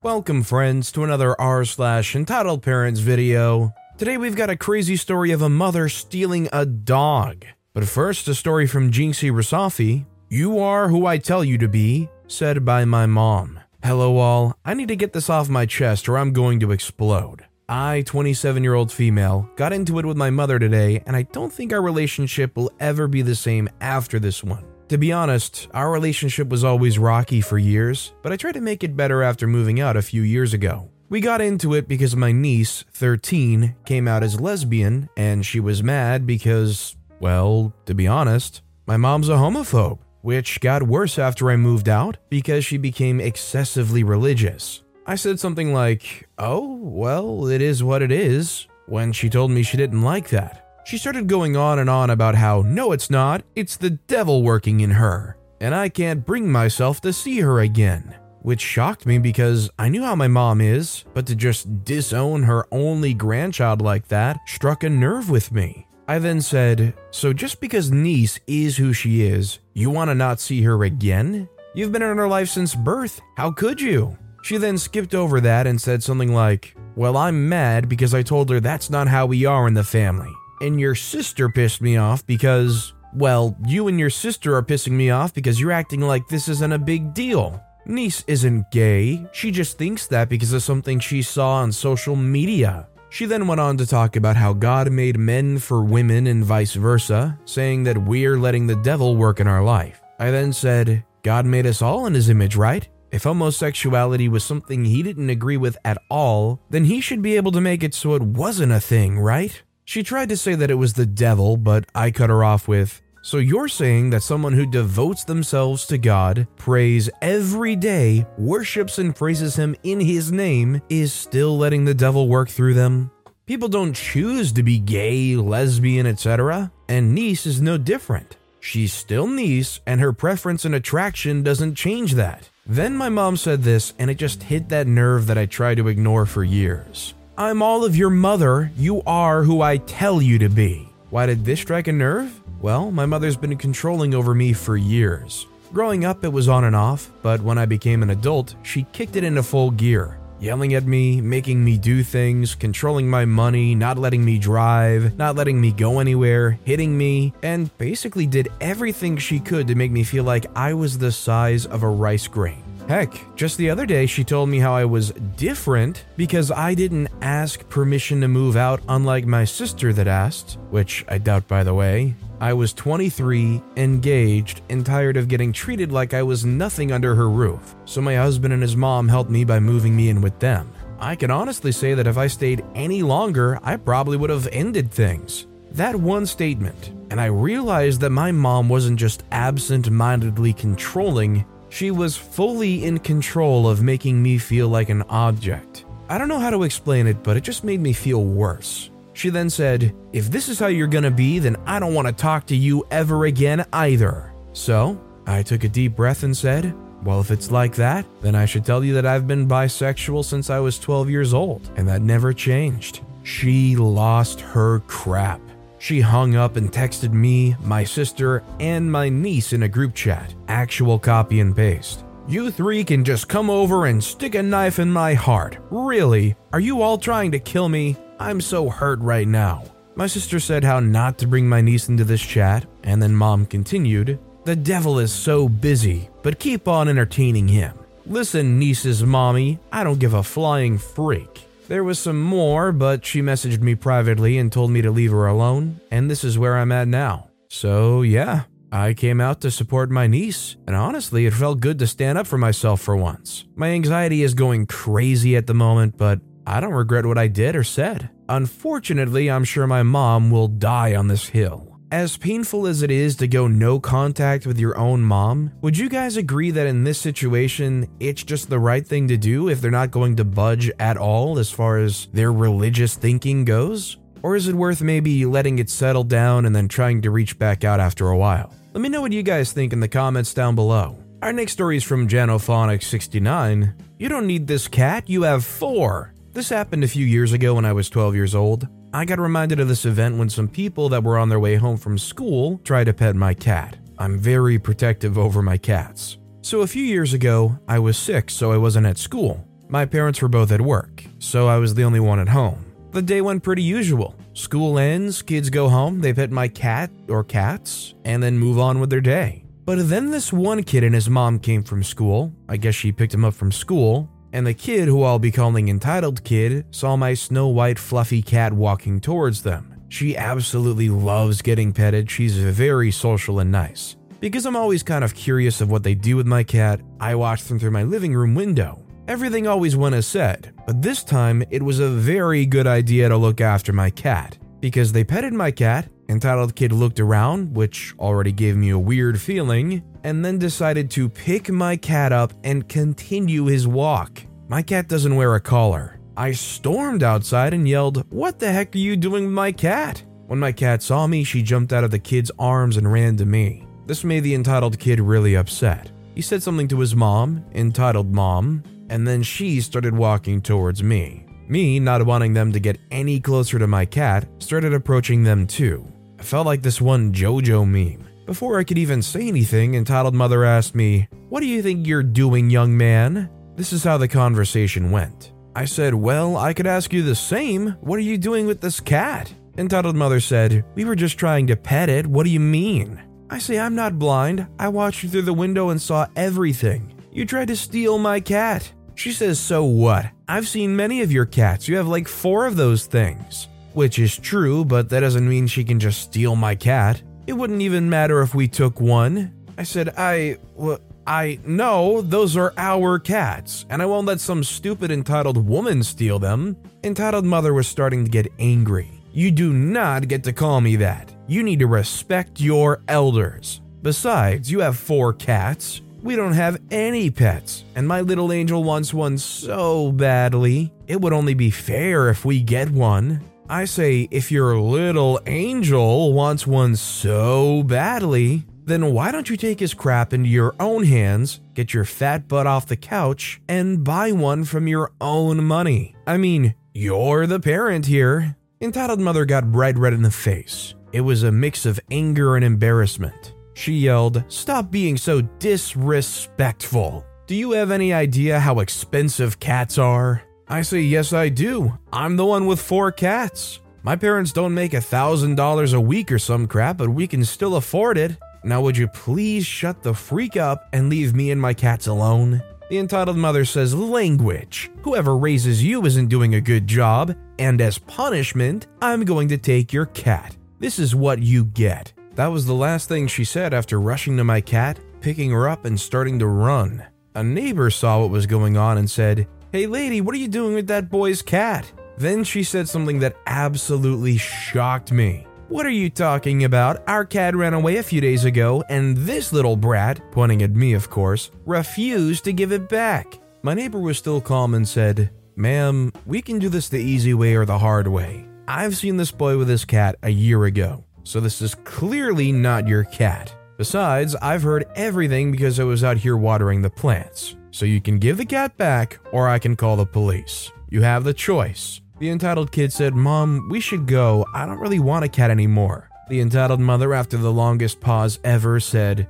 Welcome, 0.02 0.42
friends, 0.42 0.90
to 0.92 1.04
another 1.04 1.38
r 1.38 1.66
slash 1.66 2.16
entitled 2.16 2.62
parents 2.62 3.00
video. 3.00 3.74
Today 3.98 4.16
we've 4.16 4.36
got 4.36 4.48
a 4.48 4.56
crazy 4.56 4.96
story 4.96 5.32
of 5.32 5.42
a 5.42 5.50
mother 5.50 5.90
stealing 5.90 6.48
a 6.50 6.64
dog. 6.64 7.44
But 7.74 7.84
first, 7.84 8.26
a 8.26 8.34
story 8.34 8.66
from 8.66 8.90
Jinxie 8.90 9.30
Rasafi. 9.30 10.06
You 10.30 10.58
are 10.58 10.88
who 10.88 11.04
I 11.04 11.18
tell 11.18 11.44
you 11.44 11.58
to 11.58 11.68
be, 11.68 12.08
said 12.26 12.64
by 12.64 12.86
my 12.86 13.04
mom. 13.04 13.60
Hello, 13.82 14.16
all. 14.16 14.54
I 14.64 14.72
need 14.72 14.88
to 14.88 14.96
get 14.96 15.12
this 15.12 15.28
off 15.28 15.50
my 15.50 15.66
chest 15.66 16.08
or 16.08 16.16
I'm 16.16 16.32
going 16.32 16.58
to 16.60 16.72
explode. 16.72 17.44
I, 17.70 18.02
27 18.04 18.64
year 18.64 18.74
old 18.74 18.90
female, 18.90 19.48
got 19.54 19.72
into 19.72 20.00
it 20.00 20.04
with 20.04 20.16
my 20.16 20.28
mother 20.28 20.58
today, 20.58 21.04
and 21.06 21.14
I 21.14 21.22
don't 21.22 21.52
think 21.52 21.72
our 21.72 21.80
relationship 21.80 22.56
will 22.56 22.72
ever 22.80 23.06
be 23.06 23.22
the 23.22 23.36
same 23.36 23.68
after 23.80 24.18
this 24.18 24.42
one. 24.42 24.64
To 24.88 24.98
be 24.98 25.12
honest, 25.12 25.68
our 25.72 25.92
relationship 25.92 26.48
was 26.48 26.64
always 26.64 26.98
rocky 26.98 27.40
for 27.40 27.58
years, 27.58 28.12
but 28.22 28.32
I 28.32 28.36
tried 28.36 28.54
to 28.54 28.60
make 28.60 28.82
it 28.82 28.96
better 28.96 29.22
after 29.22 29.46
moving 29.46 29.78
out 29.78 29.96
a 29.96 30.02
few 30.02 30.22
years 30.22 30.52
ago. 30.52 30.90
We 31.08 31.20
got 31.20 31.40
into 31.40 31.74
it 31.74 31.86
because 31.86 32.16
my 32.16 32.32
niece, 32.32 32.84
13, 32.92 33.76
came 33.84 34.08
out 34.08 34.24
as 34.24 34.40
lesbian, 34.40 35.08
and 35.16 35.46
she 35.46 35.60
was 35.60 35.80
mad 35.80 36.26
because, 36.26 36.96
well, 37.20 37.72
to 37.86 37.94
be 37.94 38.08
honest, 38.08 38.62
my 38.86 38.96
mom's 38.96 39.28
a 39.28 39.34
homophobe, 39.34 40.00
which 40.22 40.60
got 40.60 40.82
worse 40.82 41.20
after 41.20 41.48
I 41.52 41.56
moved 41.56 41.88
out 41.88 42.16
because 42.30 42.64
she 42.64 42.78
became 42.78 43.20
excessively 43.20 44.02
religious. 44.02 44.82
I 45.10 45.16
said 45.16 45.40
something 45.40 45.72
like, 45.72 46.28
Oh, 46.38 46.76
well, 46.76 47.48
it 47.48 47.60
is 47.60 47.82
what 47.82 48.00
it 48.00 48.12
is, 48.12 48.68
when 48.86 49.10
she 49.10 49.28
told 49.28 49.50
me 49.50 49.64
she 49.64 49.76
didn't 49.76 50.02
like 50.02 50.28
that. 50.28 50.68
She 50.84 50.98
started 50.98 51.26
going 51.26 51.56
on 51.56 51.80
and 51.80 51.90
on 51.90 52.10
about 52.10 52.36
how, 52.36 52.62
no, 52.62 52.92
it's 52.92 53.10
not, 53.10 53.42
it's 53.56 53.76
the 53.76 53.90
devil 53.90 54.44
working 54.44 54.78
in 54.78 54.92
her, 54.92 55.36
and 55.60 55.74
I 55.74 55.88
can't 55.88 56.24
bring 56.24 56.48
myself 56.48 57.00
to 57.00 57.12
see 57.12 57.40
her 57.40 57.58
again. 57.58 58.14
Which 58.42 58.60
shocked 58.60 59.04
me 59.04 59.18
because 59.18 59.68
I 59.80 59.88
knew 59.88 60.04
how 60.04 60.14
my 60.14 60.28
mom 60.28 60.60
is, 60.60 61.04
but 61.12 61.26
to 61.26 61.34
just 61.34 61.82
disown 61.84 62.44
her 62.44 62.68
only 62.70 63.12
grandchild 63.12 63.82
like 63.82 64.06
that 64.08 64.38
struck 64.46 64.84
a 64.84 64.88
nerve 64.88 65.28
with 65.28 65.50
me. 65.50 65.88
I 66.06 66.20
then 66.20 66.40
said, 66.40 66.94
So 67.10 67.32
just 67.32 67.60
because 67.60 67.90
niece 67.90 68.38
is 68.46 68.76
who 68.76 68.92
she 68.92 69.22
is, 69.22 69.58
you 69.74 69.90
want 69.90 70.08
to 70.10 70.14
not 70.14 70.38
see 70.38 70.62
her 70.62 70.84
again? 70.84 71.48
You've 71.74 71.90
been 71.90 72.02
in 72.02 72.16
her 72.16 72.28
life 72.28 72.48
since 72.48 72.76
birth, 72.76 73.20
how 73.36 73.50
could 73.50 73.80
you? 73.80 74.16
She 74.42 74.56
then 74.56 74.78
skipped 74.78 75.14
over 75.14 75.40
that 75.40 75.66
and 75.66 75.80
said 75.80 76.02
something 76.02 76.32
like, 76.32 76.74
Well, 76.96 77.16
I'm 77.16 77.48
mad 77.48 77.88
because 77.88 78.14
I 78.14 78.22
told 78.22 78.50
her 78.50 78.60
that's 78.60 78.90
not 78.90 79.08
how 79.08 79.26
we 79.26 79.44
are 79.44 79.68
in 79.68 79.74
the 79.74 79.84
family. 79.84 80.32
And 80.60 80.80
your 80.80 80.94
sister 80.94 81.48
pissed 81.48 81.80
me 81.80 81.96
off 81.96 82.26
because, 82.26 82.92
well, 83.14 83.56
you 83.66 83.88
and 83.88 83.98
your 83.98 84.10
sister 84.10 84.54
are 84.56 84.62
pissing 84.62 84.92
me 84.92 85.10
off 85.10 85.32
because 85.32 85.58
you're 85.58 85.72
acting 85.72 86.00
like 86.00 86.28
this 86.28 86.48
isn't 86.48 86.72
a 86.72 86.78
big 86.78 87.14
deal. 87.14 87.62
Niece 87.86 88.24
isn't 88.26 88.70
gay, 88.70 89.26
she 89.32 89.50
just 89.50 89.78
thinks 89.78 90.06
that 90.08 90.28
because 90.28 90.52
of 90.52 90.62
something 90.62 91.00
she 91.00 91.22
saw 91.22 91.54
on 91.54 91.72
social 91.72 92.14
media. 92.14 92.86
She 93.08 93.24
then 93.24 93.48
went 93.48 93.60
on 93.60 93.76
to 93.78 93.86
talk 93.86 94.14
about 94.14 94.36
how 94.36 94.52
God 94.52 94.92
made 94.92 95.18
men 95.18 95.58
for 95.58 95.82
women 95.82 96.28
and 96.28 96.44
vice 96.44 96.74
versa, 96.74 97.36
saying 97.44 97.82
that 97.84 97.98
we're 97.98 98.38
letting 98.38 98.66
the 98.66 98.76
devil 98.76 99.16
work 99.16 99.40
in 99.40 99.48
our 99.48 99.64
life. 99.64 100.00
I 100.20 100.30
then 100.30 100.52
said, 100.52 101.04
God 101.22 101.44
made 101.46 101.66
us 101.66 101.82
all 101.82 102.06
in 102.06 102.14
his 102.14 102.28
image, 102.30 102.54
right? 102.54 102.88
If 103.12 103.24
homosexuality 103.24 104.28
was 104.28 104.44
something 104.44 104.84
he 104.84 105.02
didn't 105.02 105.30
agree 105.30 105.56
with 105.56 105.76
at 105.84 105.98
all, 106.08 106.60
then 106.70 106.84
he 106.84 107.00
should 107.00 107.22
be 107.22 107.36
able 107.36 107.52
to 107.52 107.60
make 107.60 107.82
it 107.82 107.94
so 107.94 108.14
it 108.14 108.22
wasn't 108.22 108.72
a 108.72 108.80
thing, 108.80 109.18
right? 109.18 109.62
She 109.84 110.04
tried 110.04 110.28
to 110.28 110.36
say 110.36 110.54
that 110.54 110.70
it 110.70 110.76
was 110.76 110.92
the 110.92 111.06
devil, 111.06 111.56
but 111.56 111.86
I 111.94 112.12
cut 112.12 112.30
her 112.30 112.44
off 112.44 112.68
with, 112.68 113.02
So 113.22 113.36
you're 113.36 113.68
saying 113.68 114.10
that 114.10 114.22
someone 114.22 114.54
who 114.54 114.64
devotes 114.64 115.24
themselves 115.24 115.84
to 115.86 115.98
God, 115.98 116.46
prays 116.56 117.10
every 117.20 117.76
day, 117.76 118.26
worships 118.38 118.98
and 118.98 119.14
praises 119.14 119.56
him 119.56 119.76
in 119.82 120.00
his 120.00 120.32
name, 120.32 120.80
is 120.88 121.12
still 121.12 121.58
letting 121.58 121.84
the 121.84 121.94
devil 121.94 122.28
work 122.28 122.48
through 122.48 122.74
them? 122.74 123.10
People 123.44 123.68
don't 123.68 123.94
choose 123.94 124.52
to 124.52 124.62
be 124.62 124.78
gay, 124.78 125.36
lesbian, 125.36 126.06
etc., 126.06 126.72
and 126.88 127.14
niece 127.14 127.44
is 127.46 127.60
no 127.60 127.76
different. 127.76 128.36
She's 128.60 128.92
still 128.92 129.26
niece, 129.26 129.80
and 129.86 130.00
her 130.00 130.12
preference 130.12 130.64
and 130.64 130.74
attraction 130.74 131.42
doesn't 131.42 131.74
change 131.74 132.14
that. 132.14 132.49
Then 132.66 132.96
my 132.96 133.08
mom 133.08 133.36
said 133.36 133.62
this, 133.62 133.94
and 133.98 134.10
it 134.10 134.18
just 134.18 134.44
hit 134.44 134.68
that 134.68 134.86
nerve 134.86 135.26
that 135.26 135.38
I 135.38 135.46
tried 135.46 135.78
to 135.78 135.88
ignore 135.88 136.26
for 136.26 136.44
years. 136.44 137.14
I'm 137.36 137.62
all 137.62 137.84
of 137.84 137.96
your 137.96 138.10
mother. 138.10 138.70
You 138.76 139.02
are 139.06 139.42
who 139.42 139.62
I 139.62 139.78
tell 139.78 140.20
you 140.20 140.38
to 140.38 140.48
be. 140.48 140.88
Why 141.08 141.26
did 141.26 141.44
this 141.44 141.60
strike 141.60 141.88
a 141.88 141.92
nerve? 141.92 142.40
Well, 142.60 142.90
my 142.90 143.06
mother's 143.06 143.36
been 143.36 143.56
controlling 143.56 144.14
over 144.14 144.34
me 144.34 144.52
for 144.52 144.76
years. 144.76 145.46
Growing 145.72 146.04
up, 146.04 146.22
it 146.24 146.32
was 146.32 146.48
on 146.48 146.64
and 146.64 146.76
off, 146.76 147.10
but 147.22 147.40
when 147.40 147.56
I 147.56 147.64
became 147.64 148.02
an 148.02 148.10
adult, 148.10 148.54
she 148.62 148.86
kicked 148.92 149.16
it 149.16 149.24
into 149.24 149.42
full 149.42 149.70
gear. 149.70 150.19
Yelling 150.40 150.72
at 150.72 150.86
me, 150.86 151.20
making 151.20 151.62
me 151.62 151.76
do 151.76 152.02
things, 152.02 152.54
controlling 152.54 153.06
my 153.10 153.26
money, 153.26 153.74
not 153.74 153.98
letting 153.98 154.24
me 154.24 154.38
drive, 154.38 155.18
not 155.18 155.36
letting 155.36 155.60
me 155.60 155.70
go 155.70 155.98
anywhere, 155.98 156.58
hitting 156.64 156.96
me, 156.96 157.34
and 157.42 157.76
basically 157.76 158.26
did 158.26 158.48
everything 158.58 159.18
she 159.18 159.38
could 159.38 159.68
to 159.68 159.74
make 159.74 159.90
me 159.90 160.02
feel 160.02 160.24
like 160.24 160.46
I 160.56 160.72
was 160.72 160.96
the 160.96 161.12
size 161.12 161.66
of 161.66 161.82
a 161.82 161.88
rice 161.88 162.26
grain. 162.26 162.62
Heck, 162.88 163.12
just 163.36 163.58
the 163.58 163.68
other 163.68 163.84
day 163.84 164.06
she 164.06 164.24
told 164.24 164.48
me 164.48 164.58
how 164.58 164.74
I 164.74 164.86
was 164.86 165.10
different 165.36 166.06
because 166.16 166.50
I 166.50 166.72
didn't 166.72 167.08
ask 167.20 167.68
permission 167.68 168.22
to 168.22 168.28
move 168.28 168.56
out, 168.56 168.80
unlike 168.88 169.26
my 169.26 169.44
sister 169.44 169.92
that 169.92 170.08
asked, 170.08 170.56
which 170.70 171.04
I 171.06 171.18
doubt 171.18 171.48
by 171.48 171.64
the 171.64 171.74
way. 171.74 172.14
I 172.40 172.54
was 172.54 172.72
23, 172.72 173.62
engaged, 173.76 174.62
and 174.70 174.84
tired 174.84 175.18
of 175.18 175.28
getting 175.28 175.52
treated 175.52 175.92
like 175.92 176.14
I 176.14 176.22
was 176.22 176.46
nothing 176.46 176.90
under 176.90 177.14
her 177.14 177.28
roof, 177.28 177.74
so 177.84 178.00
my 178.00 178.16
husband 178.16 178.54
and 178.54 178.62
his 178.62 178.76
mom 178.76 179.08
helped 179.08 179.30
me 179.30 179.44
by 179.44 179.60
moving 179.60 179.94
me 179.94 180.08
in 180.08 180.22
with 180.22 180.38
them. 180.38 180.72
I 180.98 181.16
can 181.16 181.30
honestly 181.30 181.70
say 181.70 181.92
that 181.92 182.06
if 182.06 182.16
I 182.16 182.28
stayed 182.28 182.64
any 182.74 183.02
longer, 183.02 183.58
I 183.62 183.76
probably 183.76 184.16
would 184.16 184.30
have 184.30 184.48
ended 184.52 184.90
things. 184.90 185.48
That 185.72 185.94
one 185.94 186.24
statement, 186.24 186.92
and 187.10 187.20
I 187.20 187.26
realized 187.26 188.00
that 188.00 188.10
my 188.10 188.32
mom 188.32 188.70
wasn't 188.70 188.98
just 188.98 189.24
absent 189.30 189.90
mindedly 189.90 190.54
controlling, 190.54 191.44
she 191.68 191.90
was 191.90 192.16
fully 192.16 192.84
in 192.84 192.98
control 192.98 193.68
of 193.68 193.82
making 193.82 194.22
me 194.22 194.38
feel 194.38 194.68
like 194.68 194.88
an 194.88 195.02
object. 195.10 195.84
I 196.08 196.18
don't 196.18 196.28
know 196.28 196.40
how 196.40 196.50
to 196.50 196.64
explain 196.64 197.06
it, 197.06 197.22
but 197.22 197.36
it 197.36 197.44
just 197.44 197.64
made 197.64 197.80
me 197.80 197.92
feel 197.92 198.24
worse. 198.24 198.89
She 199.12 199.30
then 199.30 199.50
said, 199.50 199.94
If 200.12 200.30
this 200.30 200.48
is 200.48 200.58
how 200.58 200.68
you're 200.68 200.86
gonna 200.86 201.10
be, 201.10 201.38
then 201.38 201.56
I 201.66 201.78
don't 201.78 201.94
wanna 201.94 202.12
talk 202.12 202.46
to 202.46 202.56
you 202.56 202.86
ever 202.90 203.26
again 203.26 203.64
either. 203.72 204.32
So, 204.52 205.00
I 205.26 205.42
took 205.42 205.64
a 205.64 205.68
deep 205.68 205.96
breath 205.96 206.22
and 206.22 206.36
said, 206.36 206.74
Well, 207.02 207.20
if 207.20 207.30
it's 207.30 207.50
like 207.50 207.74
that, 207.76 208.04
then 208.20 208.34
I 208.34 208.44
should 208.44 208.64
tell 208.64 208.84
you 208.84 208.94
that 208.94 209.06
I've 209.06 209.26
been 209.26 209.48
bisexual 209.48 210.24
since 210.24 210.50
I 210.50 210.58
was 210.58 210.78
12 210.78 211.10
years 211.10 211.34
old, 211.34 211.70
and 211.76 211.88
that 211.88 212.02
never 212.02 212.32
changed. 212.32 213.00
She 213.22 213.76
lost 213.76 214.40
her 214.40 214.80
crap. 214.80 215.40
She 215.78 216.00
hung 216.00 216.36
up 216.36 216.56
and 216.56 216.70
texted 216.70 217.12
me, 217.12 217.56
my 217.62 217.84
sister, 217.84 218.42
and 218.60 218.90
my 218.90 219.08
niece 219.08 219.54
in 219.54 219.62
a 219.62 219.68
group 219.68 219.94
chat. 219.94 220.34
Actual 220.48 220.98
copy 220.98 221.40
and 221.40 221.56
paste. 221.56 222.04
You 222.28 222.50
three 222.50 222.84
can 222.84 223.02
just 223.02 223.28
come 223.28 223.48
over 223.48 223.86
and 223.86 224.04
stick 224.04 224.34
a 224.34 224.42
knife 224.42 224.78
in 224.78 224.92
my 224.92 225.14
heart. 225.14 225.58
Really? 225.70 226.36
Are 226.52 226.60
you 226.60 226.82
all 226.82 226.98
trying 226.98 227.32
to 227.32 227.38
kill 227.38 227.68
me? 227.68 227.96
I'm 228.20 228.42
so 228.42 228.68
hurt 228.68 229.00
right 229.00 229.26
now. 229.26 229.64
My 229.94 230.06
sister 230.06 230.40
said 230.40 230.62
how 230.62 230.78
not 230.78 231.16
to 231.18 231.26
bring 231.26 231.48
my 231.48 231.62
niece 231.62 231.88
into 231.88 232.04
this 232.04 232.20
chat, 232.20 232.66
and 232.82 233.02
then 233.02 233.16
mom 233.16 233.46
continued, 233.46 234.18
The 234.44 234.54
devil 234.54 234.98
is 234.98 235.10
so 235.10 235.48
busy, 235.48 236.10
but 236.22 236.38
keep 236.38 236.68
on 236.68 236.86
entertaining 236.86 237.48
him. 237.48 237.78
Listen, 238.04 238.58
niece's 238.58 239.02
mommy, 239.02 239.58
I 239.72 239.84
don't 239.84 239.98
give 239.98 240.12
a 240.12 240.22
flying 240.22 240.76
freak. 240.76 241.46
There 241.66 241.82
was 241.82 241.98
some 241.98 242.20
more, 242.20 242.72
but 242.72 243.06
she 243.06 243.22
messaged 243.22 243.62
me 243.62 243.74
privately 243.74 244.36
and 244.36 244.52
told 244.52 244.70
me 244.70 244.82
to 244.82 244.90
leave 244.90 245.12
her 245.12 245.26
alone, 245.26 245.80
and 245.90 246.10
this 246.10 246.22
is 246.22 246.38
where 246.38 246.58
I'm 246.58 246.72
at 246.72 246.88
now. 246.88 247.30
So, 247.48 248.02
yeah, 248.02 248.42
I 248.70 248.92
came 248.92 249.20
out 249.22 249.40
to 249.40 249.50
support 249.50 249.90
my 249.90 250.06
niece, 250.06 250.56
and 250.66 250.76
honestly, 250.76 251.24
it 251.24 251.32
felt 251.32 251.60
good 251.60 251.78
to 251.78 251.86
stand 251.86 252.18
up 252.18 252.26
for 252.26 252.36
myself 252.36 252.82
for 252.82 252.96
once. 252.96 253.46
My 253.56 253.70
anxiety 253.70 254.22
is 254.22 254.34
going 254.34 254.66
crazy 254.66 255.36
at 255.36 255.46
the 255.46 255.54
moment, 255.54 255.96
but 255.96 256.20
I 256.50 256.58
don't 256.58 256.72
regret 256.72 257.06
what 257.06 257.16
I 257.16 257.28
did 257.28 257.54
or 257.54 257.62
said. 257.62 258.10
Unfortunately, 258.28 259.30
I'm 259.30 259.44
sure 259.44 259.68
my 259.68 259.84
mom 259.84 260.32
will 260.32 260.48
die 260.48 260.96
on 260.96 261.06
this 261.06 261.28
hill. 261.28 261.78
As 261.92 262.16
painful 262.16 262.66
as 262.66 262.82
it 262.82 262.90
is 262.90 263.14
to 263.16 263.28
go 263.28 263.46
no 263.46 263.78
contact 263.78 264.48
with 264.48 264.58
your 264.58 264.76
own 264.76 265.00
mom, 265.00 265.52
would 265.60 265.78
you 265.78 265.88
guys 265.88 266.16
agree 266.16 266.50
that 266.50 266.66
in 266.66 266.82
this 266.82 266.98
situation, 266.98 267.88
it's 268.00 268.24
just 268.24 268.50
the 268.50 268.58
right 268.58 268.84
thing 268.84 269.06
to 269.06 269.16
do 269.16 269.48
if 269.48 269.60
they're 269.60 269.70
not 269.70 269.92
going 269.92 270.16
to 270.16 270.24
budge 270.24 270.72
at 270.80 270.96
all 270.96 271.38
as 271.38 271.52
far 271.52 271.78
as 271.78 272.08
their 272.12 272.32
religious 272.32 272.96
thinking 272.96 273.44
goes? 273.44 273.98
Or 274.24 274.34
is 274.34 274.48
it 274.48 274.56
worth 274.56 274.82
maybe 274.82 275.24
letting 275.26 275.60
it 275.60 275.70
settle 275.70 276.02
down 276.04 276.46
and 276.46 276.54
then 276.54 276.66
trying 276.66 277.00
to 277.02 277.12
reach 277.12 277.38
back 277.38 277.62
out 277.62 277.78
after 277.78 278.08
a 278.08 278.18
while? 278.18 278.52
Let 278.74 278.80
me 278.80 278.88
know 278.88 279.02
what 279.02 279.12
you 279.12 279.22
guys 279.22 279.52
think 279.52 279.72
in 279.72 279.78
the 279.78 279.86
comments 279.86 280.34
down 280.34 280.56
below. 280.56 280.98
Our 281.22 281.32
next 281.32 281.52
story 281.52 281.76
is 281.76 281.84
from 281.84 282.08
Janophonic69. 282.08 283.72
You 284.00 284.08
don't 284.08 284.26
need 284.26 284.48
this 284.48 284.66
cat, 284.66 285.08
you 285.08 285.22
have 285.22 285.44
four. 285.44 286.12
This 286.32 286.48
happened 286.48 286.84
a 286.84 286.88
few 286.88 287.04
years 287.04 287.32
ago 287.32 287.54
when 287.54 287.64
I 287.64 287.72
was 287.72 287.90
12 287.90 288.14
years 288.14 288.36
old. 288.36 288.68
I 288.94 289.04
got 289.04 289.18
reminded 289.18 289.58
of 289.58 289.66
this 289.66 289.84
event 289.84 290.16
when 290.16 290.30
some 290.30 290.46
people 290.46 290.88
that 290.90 291.02
were 291.02 291.18
on 291.18 291.28
their 291.28 291.40
way 291.40 291.56
home 291.56 291.76
from 291.76 291.98
school 291.98 292.60
tried 292.62 292.84
to 292.84 292.94
pet 292.94 293.16
my 293.16 293.34
cat. 293.34 293.76
I'm 293.98 294.16
very 294.16 294.56
protective 294.56 295.18
over 295.18 295.42
my 295.42 295.58
cats. 295.58 296.18
So 296.42 296.60
a 296.60 296.68
few 296.68 296.84
years 296.84 297.14
ago, 297.14 297.58
I 297.66 297.80
was 297.80 297.98
sick, 297.98 298.30
so 298.30 298.52
I 298.52 298.58
wasn't 298.58 298.86
at 298.86 298.96
school. 298.96 299.44
My 299.68 299.84
parents 299.84 300.22
were 300.22 300.28
both 300.28 300.52
at 300.52 300.60
work, 300.60 301.02
so 301.18 301.48
I 301.48 301.56
was 301.56 301.74
the 301.74 301.82
only 301.82 302.00
one 302.00 302.20
at 302.20 302.28
home. 302.28 302.64
The 302.92 303.02
day 303.02 303.20
went 303.22 303.42
pretty 303.42 303.64
usual. 303.64 304.14
School 304.32 304.78
ends, 304.78 305.22
kids 305.22 305.50
go 305.50 305.68
home, 305.68 306.00
they 306.00 306.14
pet 306.14 306.30
my 306.30 306.46
cat 306.46 306.92
or 307.08 307.24
cats, 307.24 307.94
and 308.04 308.22
then 308.22 308.38
move 308.38 308.58
on 308.58 308.78
with 308.78 308.88
their 308.88 309.00
day. 309.00 309.44
But 309.64 309.88
then 309.88 310.12
this 310.12 310.32
one 310.32 310.62
kid 310.62 310.84
and 310.84 310.94
his 310.94 311.10
mom 311.10 311.40
came 311.40 311.64
from 311.64 311.82
school. 311.82 312.32
I 312.48 312.56
guess 312.56 312.76
she 312.76 312.92
picked 312.92 313.14
him 313.14 313.24
up 313.24 313.34
from 313.34 313.50
school 313.50 314.08
and 314.32 314.46
the 314.46 314.54
kid, 314.54 314.88
who 314.88 315.02
I'll 315.02 315.18
be 315.18 315.30
calling 315.30 315.68
Entitled 315.68 316.24
Kid, 316.24 316.64
saw 316.70 316.96
my 316.96 317.14
snow 317.14 317.48
white 317.48 317.78
fluffy 317.78 318.22
cat 318.22 318.52
walking 318.52 319.00
towards 319.00 319.42
them. 319.42 319.74
She 319.88 320.16
absolutely 320.16 320.88
loves 320.88 321.42
getting 321.42 321.72
petted, 321.72 322.10
she's 322.10 322.36
very 322.36 322.90
social 322.90 323.40
and 323.40 323.50
nice. 323.50 323.96
Because 324.20 324.46
I'm 324.46 324.56
always 324.56 324.82
kind 324.82 325.02
of 325.02 325.14
curious 325.14 325.60
of 325.60 325.70
what 325.70 325.82
they 325.82 325.94
do 325.94 326.16
with 326.16 326.26
my 326.26 326.44
cat, 326.44 326.80
I 327.00 327.14
watched 327.14 327.48
them 327.48 327.58
through 327.58 327.70
my 327.70 327.82
living 327.82 328.14
room 328.14 328.34
window. 328.34 328.84
Everything 329.08 329.46
always 329.46 329.76
went 329.76 329.94
as 329.94 330.06
said, 330.06 330.52
but 330.66 330.82
this 330.82 331.02
time 331.02 331.42
it 331.50 331.62
was 331.62 331.80
a 331.80 331.88
very 331.88 332.46
good 332.46 332.66
idea 332.66 333.08
to 333.08 333.16
look 333.16 333.40
after 333.40 333.72
my 333.72 333.90
cat. 333.90 334.38
Because 334.60 334.92
they 334.92 335.02
petted 335.04 335.32
my 335.32 335.50
cat, 335.50 335.88
Entitled 336.10 336.56
Kid 336.56 336.72
looked 336.72 336.98
around, 336.98 337.54
which 337.54 337.94
already 338.00 338.32
gave 338.32 338.56
me 338.56 338.70
a 338.70 338.78
weird 338.78 339.20
feeling, 339.20 339.84
and 340.02 340.24
then 340.24 340.38
decided 340.38 340.90
to 340.90 341.08
pick 341.08 341.48
my 341.48 341.76
cat 341.76 342.10
up 342.10 342.32
and 342.42 342.68
continue 342.68 343.44
his 343.44 343.68
walk. 343.68 344.20
My 344.48 344.60
cat 344.60 344.88
doesn't 344.88 345.14
wear 345.14 345.36
a 345.36 345.40
collar. 345.40 346.00
I 346.16 346.32
stormed 346.32 347.04
outside 347.04 347.54
and 347.54 347.68
yelled, 347.68 348.04
What 348.10 348.40
the 348.40 348.50
heck 348.50 348.74
are 348.74 348.78
you 348.78 348.96
doing 348.96 349.26
with 349.26 349.32
my 349.32 349.52
cat? 349.52 350.02
When 350.26 350.40
my 350.40 350.50
cat 350.50 350.82
saw 350.82 351.06
me, 351.06 351.22
she 351.22 351.44
jumped 351.44 351.72
out 351.72 351.84
of 351.84 351.92
the 351.92 351.98
kid's 352.00 352.32
arms 352.40 352.76
and 352.76 352.90
ran 352.90 353.16
to 353.18 353.24
me. 353.24 353.64
This 353.86 354.02
made 354.02 354.24
the 354.24 354.34
entitled 354.34 354.80
kid 354.80 354.98
really 354.98 355.36
upset. 355.36 355.92
He 356.16 356.22
said 356.22 356.42
something 356.42 356.66
to 356.68 356.80
his 356.80 356.96
mom, 356.96 357.44
entitled 357.54 358.12
mom, 358.12 358.64
and 358.88 359.06
then 359.06 359.22
she 359.22 359.60
started 359.60 359.96
walking 359.96 360.42
towards 360.42 360.82
me. 360.82 361.24
Me, 361.46 361.78
not 361.78 362.04
wanting 362.04 362.34
them 362.34 362.50
to 362.50 362.58
get 362.58 362.80
any 362.90 363.20
closer 363.20 363.60
to 363.60 363.68
my 363.68 363.84
cat, 363.84 364.26
started 364.40 364.74
approaching 364.74 365.22
them 365.22 365.46
too. 365.46 365.86
I 366.20 366.22
felt 366.22 366.44
like 366.44 366.60
this 366.60 366.82
one 366.82 367.14
JoJo 367.14 367.66
meme. 367.66 368.06
Before 368.26 368.58
I 368.58 368.64
could 368.64 368.76
even 368.76 369.00
say 369.00 369.26
anything, 369.26 369.74
Entitled 369.74 370.14
Mother 370.14 370.44
asked 370.44 370.74
me, 370.74 371.08
What 371.30 371.40
do 371.40 371.46
you 371.46 371.62
think 371.62 371.86
you're 371.86 372.02
doing, 372.02 372.50
young 372.50 372.76
man? 372.76 373.30
This 373.56 373.72
is 373.72 373.82
how 373.82 373.96
the 373.96 374.06
conversation 374.06 374.90
went. 374.90 375.32
I 375.56 375.64
said, 375.64 375.94
Well, 375.94 376.36
I 376.36 376.52
could 376.52 376.66
ask 376.66 376.92
you 376.92 377.02
the 377.02 377.14
same. 377.14 377.68
What 377.80 377.96
are 377.96 378.02
you 378.02 378.18
doing 378.18 378.46
with 378.46 378.60
this 378.60 378.80
cat? 378.80 379.32
Entitled 379.56 379.96
Mother 379.96 380.20
said, 380.20 380.62
We 380.74 380.84
were 380.84 380.94
just 380.94 381.16
trying 381.16 381.46
to 381.46 381.56
pet 381.56 381.88
it. 381.88 382.06
What 382.06 382.24
do 382.24 382.30
you 382.30 382.38
mean? 382.38 383.02
I 383.30 383.38
say, 383.38 383.58
I'm 383.58 383.74
not 383.74 383.98
blind. 383.98 384.46
I 384.58 384.68
watched 384.68 385.02
you 385.02 385.08
through 385.08 385.22
the 385.22 385.32
window 385.32 385.70
and 385.70 385.80
saw 385.80 386.06
everything. 386.16 386.92
You 387.10 387.24
tried 387.24 387.48
to 387.48 387.56
steal 387.56 387.96
my 387.96 388.20
cat. 388.20 388.70
She 388.94 389.12
says, 389.12 389.40
So 389.40 389.64
what? 389.64 390.10
I've 390.28 390.46
seen 390.46 390.76
many 390.76 391.00
of 391.00 391.10
your 391.10 391.24
cats. 391.24 391.66
You 391.66 391.78
have 391.78 391.88
like 391.88 392.08
four 392.08 392.44
of 392.44 392.56
those 392.56 392.84
things. 392.84 393.48
Which 393.72 393.98
is 393.98 394.18
true, 394.18 394.64
but 394.64 394.88
that 394.90 395.00
doesn't 395.00 395.28
mean 395.28 395.46
she 395.46 395.64
can 395.64 395.78
just 395.78 396.00
steal 396.02 396.36
my 396.36 396.54
cat. 396.54 397.02
It 397.26 397.34
wouldn't 397.34 397.62
even 397.62 397.88
matter 397.88 398.22
if 398.22 398.34
we 398.34 398.48
took 398.48 398.80
one. 398.80 399.32
I 399.56 399.62
said, 399.62 399.94
I. 399.96 400.38
Well, 400.54 400.80
I 401.06 401.38
know 401.44 402.02
those 402.02 402.36
are 402.36 402.52
our 402.56 402.98
cats, 402.98 403.66
and 403.68 403.82
I 403.82 403.86
won't 403.86 404.06
let 404.06 404.20
some 404.20 404.44
stupid 404.44 404.90
entitled 404.90 405.36
woman 405.36 405.82
steal 405.82 406.18
them. 406.18 406.56
Entitled 406.84 407.24
mother 407.24 407.52
was 407.54 407.66
starting 407.66 408.04
to 408.04 408.10
get 408.10 408.32
angry. 408.38 408.90
You 409.12 409.30
do 409.30 409.52
not 409.52 410.08
get 410.08 410.22
to 410.24 410.32
call 410.32 410.60
me 410.60 410.76
that. 410.76 411.12
You 411.26 411.42
need 411.42 411.58
to 411.60 411.66
respect 411.66 412.40
your 412.40 412.82
elders. 412.86 413.60
Besides, 413.82 414.50
you 414.50 414.60
have 414.60 414.78
four 414.78 415.12
cats. 415.12 415.80
We 416.02 416.16
don't 416.16 416.32
have 416.32 416.60
any 416.70 417.10
pets, 417.10 417.64
and 417.74 417.86
my 417.86 418.00
little 418.02 418.32
angel 418.32 418.62
wants 418.62 418.94
one 418.94 419.18
so 419.18 419.92
badly. 419.92 420.72
It 420.86 421.00
would 421.00 421.12
only 421.12 421.34
be 421.34 421.50
fair 421.50 422.08
if 422.08 422.24
we 422.24 422.40
get 422.40 422.70
one. 422.70 423.22
I 423.50 423.64
say, 423.64 424.06
if 424.12 424.30
your 424.30 424.60
little 424.60 425.20
angel 425.26 426.12
wants 426.12 426.46
one 426.46 426.76
so 426.76 427.64
badly, 427.64 428.44
then 428.64 428.92
why 428.92 429.10
don't 429.10 429.28
you 429.28 429.36
take 429.36 429.58
his 429.58 429.74
crap 429.74 430.12
into 430.12 430.28
your 430.28 430.54
own 430.60 430.84
hands, 430.84 431.40
get 431.54 431.74
your 431.74 431.84
fat 431.84 432.28
butt 432.28 432.46
off 432.46 432.68
the 432.68 432.76
couch, 432.76 433.40
and 433.48 433.82
buy 433.82 434.12
one 434.12 434.44
from 434.44 434.68
your 434.68 434.92
own 435.00 435.42
money? 435.42 435.96
I 436.06 436.16
mean, 436.16 436.54
you're 436.74 437.26
the 437.26 437.40
parent 437.40 437.86
here. 437.86 438.36
Entitled 438.60 439.00
Mother 439.00 439.24
got 439.24 439.50
bright 439.50 439.76
red 439.76 439.94
in 439.94 440.02
the 440.02 440.12
face. 440.12 440.76
It 440.92 441.00
was 441.00 441.24
a 441.24 441.32
mix 441.32 441.66
of 441.66 441.80
anger 441.90 442.36
and 442.36 442.44
embarrassment. 442.44 443.34
She 443.54 443.72
yelled, 443.72 444.22
Stop 444.28 444.70
being 444.70 444.96
so 444.96 445.22
disrespectful. 445.22 447.04
Do 447.26 447.34
you 447.34 447.50
have 447.50 447.72
any 447.72 447.92
idea 447.92 448.38
how 448.38 448.60
expensive 448.60 449.40
cats 449.40 449.76
are? 449.76 450.22
I 450.50 450.62
say, 450.62 450.80
Yes, 450.80 451.12
I 451.12 451.28
do. 451.28 451.78
I'm 451.92 452.16
the 452.16 452.26
one 452.26 452.44
with 452.46 452.60
four 452.60 452.90
cats. 452.90 453.60
My 453.84 453.94
parents 453.94 454.32
don't 454.32 454.52
make 454.52 454.74
a 454.74 454.80
thousand 454.80 455.36
dollars 455.36 455.74
a 455.74 455.80
week 455.80 456.10
or 456.10 456.18
some 456.18 456.48
crap, 456.48 456.76
but 456.76 456.90
we 456.90 457.06
can 457.06 457.24
still 457.24 457.54
afford 457.54 457.96
it. 457.96 458.16
Now, 458.42 458.60
would 458.60 458.76
you 458.76 458.88
please 458.88 459.46
shut 459.46 459.84
the 459.84 459.94
freak 459.94 460.36
up 460.36 460.68
and 460.72 460.90
leave 460.90 461.14
me 461.14 461.30
and 461.30 461.40
my 461.40 461.54
cats 461.54 461.86
alone? 461.86 462.42
The 462.68 462.78
entitled 462.78 463.16
mother 463.16 463.44
says, 463.44 463.76
Language. 463.76 464.72
Whoever 464.82 465.16
raises 465.16 465.62
you 465.62 465.86
isn't 465.86 466.08
doing 466.08 466.34
a 466.34 466.40
good 466.40 466.66
job, 466.66 467.14
and 467.38 467.60
as 467.60 467.78
punishment, 467.78 468.66
I'm 468.82 469.04
going 469.04 469.28
to 469.28 469.38
take 469.38 469.72
your 469.72 469.86
cat. 469.86 470.36
This 470.58 470.80
is 470.80 470.96
what 470.96 471.22
you 471.22 471.44
get. 471.44 471.92
That 472.16 472.26
was 472.26 472.44
the 472.44 472.54
last 472.54 472.88
thing 472.88 473.06
she 473.06 473.24
said 473.24 473.54
after 473.54 473.80
rushing 473.80 474.16
to 474.16 474.24
my 474.24 474.40
cat, 474.40 474.80
picking 475.00 475.30
her 475.30 475.48
up, 475.48 475.64
and 475.64 475.78
starting 475.78 476.18
to 476.18 476.26
run. 476.26 476.84
A 477.14 477.22
neighbor 477.22 477.70
saw 477.70 478.00
what 478.00 478.10
was 478.10 478.26
going 478.26 478.56
on 478.56 478.78
and 478.78 478.90
said, 478.90 479.28
Hey 479.52 479.66
lady, 479.66 480.00
what 480.00 480.14
are 480.14 480.18
you 480.18 480.28
doing 480.28 480.54
with 480.54 480.68
that 480.68 480.90
boy's 480.90 481.22
cat? 481.22 481.72
Then 481.98 482.22
she 482.22 482.44
said 482.44 482.68
something 482.68 483.00
that 483.00 483.16
absolutely 483.26 484.16
shocked 484.16 484.92
me. 484.92 485.26
What 485.48 485.66
are 485.66 485.70
you 485.70 485.90
talking 485.90 486.44
about? 486.44 486.88
Our 486.88 487.04
cat 487.04 487.34
ran 487.34 487.52
away 487.52 487.78
a 487.78 487.82
few 487.82 488.00
days 488.00 488.24
ago, 488.24 488.62
and 488.68 488.96
this 488.96 489.32
little 489.32 489.56
brat, 489.56 490.00
pointing 490.12 490.42
at 490.42 490.52
me 490.52 490.74
of 490.74 490.88
course, 490.88 491.32
refused 491.46 492.22
to 492.24 492.32
give 492.32 492.52
it 492.52 492.68
back. 492.68 493.18
My 493.42 493.54
neighbor 493.54 493.80
was 493.80 493.98
still 493.98 494.20
calm 494.20 494.54
and 494.54 494.68
said, 494.68 495.10
Ma'am, 495.34 495.90
we 496.06 496.22
can 496.22 496.38
do 496.38 496.48
this 496.48 496.68
the 496.68 496.78
easy 496.78 497.12
way 497.12 497.34
or 497.34 497.44
the 497.44 497.58
hard 497.58 497.88
way. 497.88 498.28
I've 498.46 498.76
seen 498.76 498.98
this 498.98 499.10
boy 499.10 499.36
with 499.36 499.48
his 499.48 499.64
cat 499.64 499.96
a 500.04 500.10
year 500.10 500.44
ago, 500.44 500.84
so 501.02 501.18
this 501.18 501.42
is 501.42 501.56
clearly 501.64 502.30
not 502.30 502.68
your 502.68 502.84
cat. 502.84 503.34
Besides, 503.56 504.14
I've 504.14 504.44
heard 504.44 504.66
everything 504.76 505.32
because 505.32 505.58
I 505.58 505.64
was 505.64 505.82
out 505.82 505.96
here 505.96 506.16
watering 506.16 506.62
the 506.62 506.70
plants. 506.70 507.34
So 507.50 507.66
you 507.66 507.80
can 507.80 507.98
give 507.98 508.16
the 508.16 508.24
cat 508.24 508.56
back, 508.56 508.98
or 509.12 509.28
I 509.28 509.38
can 509.38 509.56
call 509.56 509.76
the 509.76 509.86
police. 509.86 510.50
You 510.68 510.82
have 510.82 511.04
the 511.04 511.14
choice. 511.14 511.80
The 511.98 512.10
entitled 512.10 512.52
kid 512.52 512.72
said, 512.72 512.94
Mom, 512.94 513.48
we 513.50 513.60
should 513.60 513.86
go. 513.86 514.24
I 514.34 514.46
don't 514.46 514.58
really 514.58 514.78
want 514.78 515.04
a 515.04 515.08
cat 515.08 515.30
anymore. 515.30 515.90
The 516.08 516.20
entitled 516.20 516.60
mother, 516.60 516.94
after 516.94 517.16
the 517.16 517.32
longest 517.32 517.80
pause 517.80 518.18
ever, 518.24 518.58
said, 518.60 519.08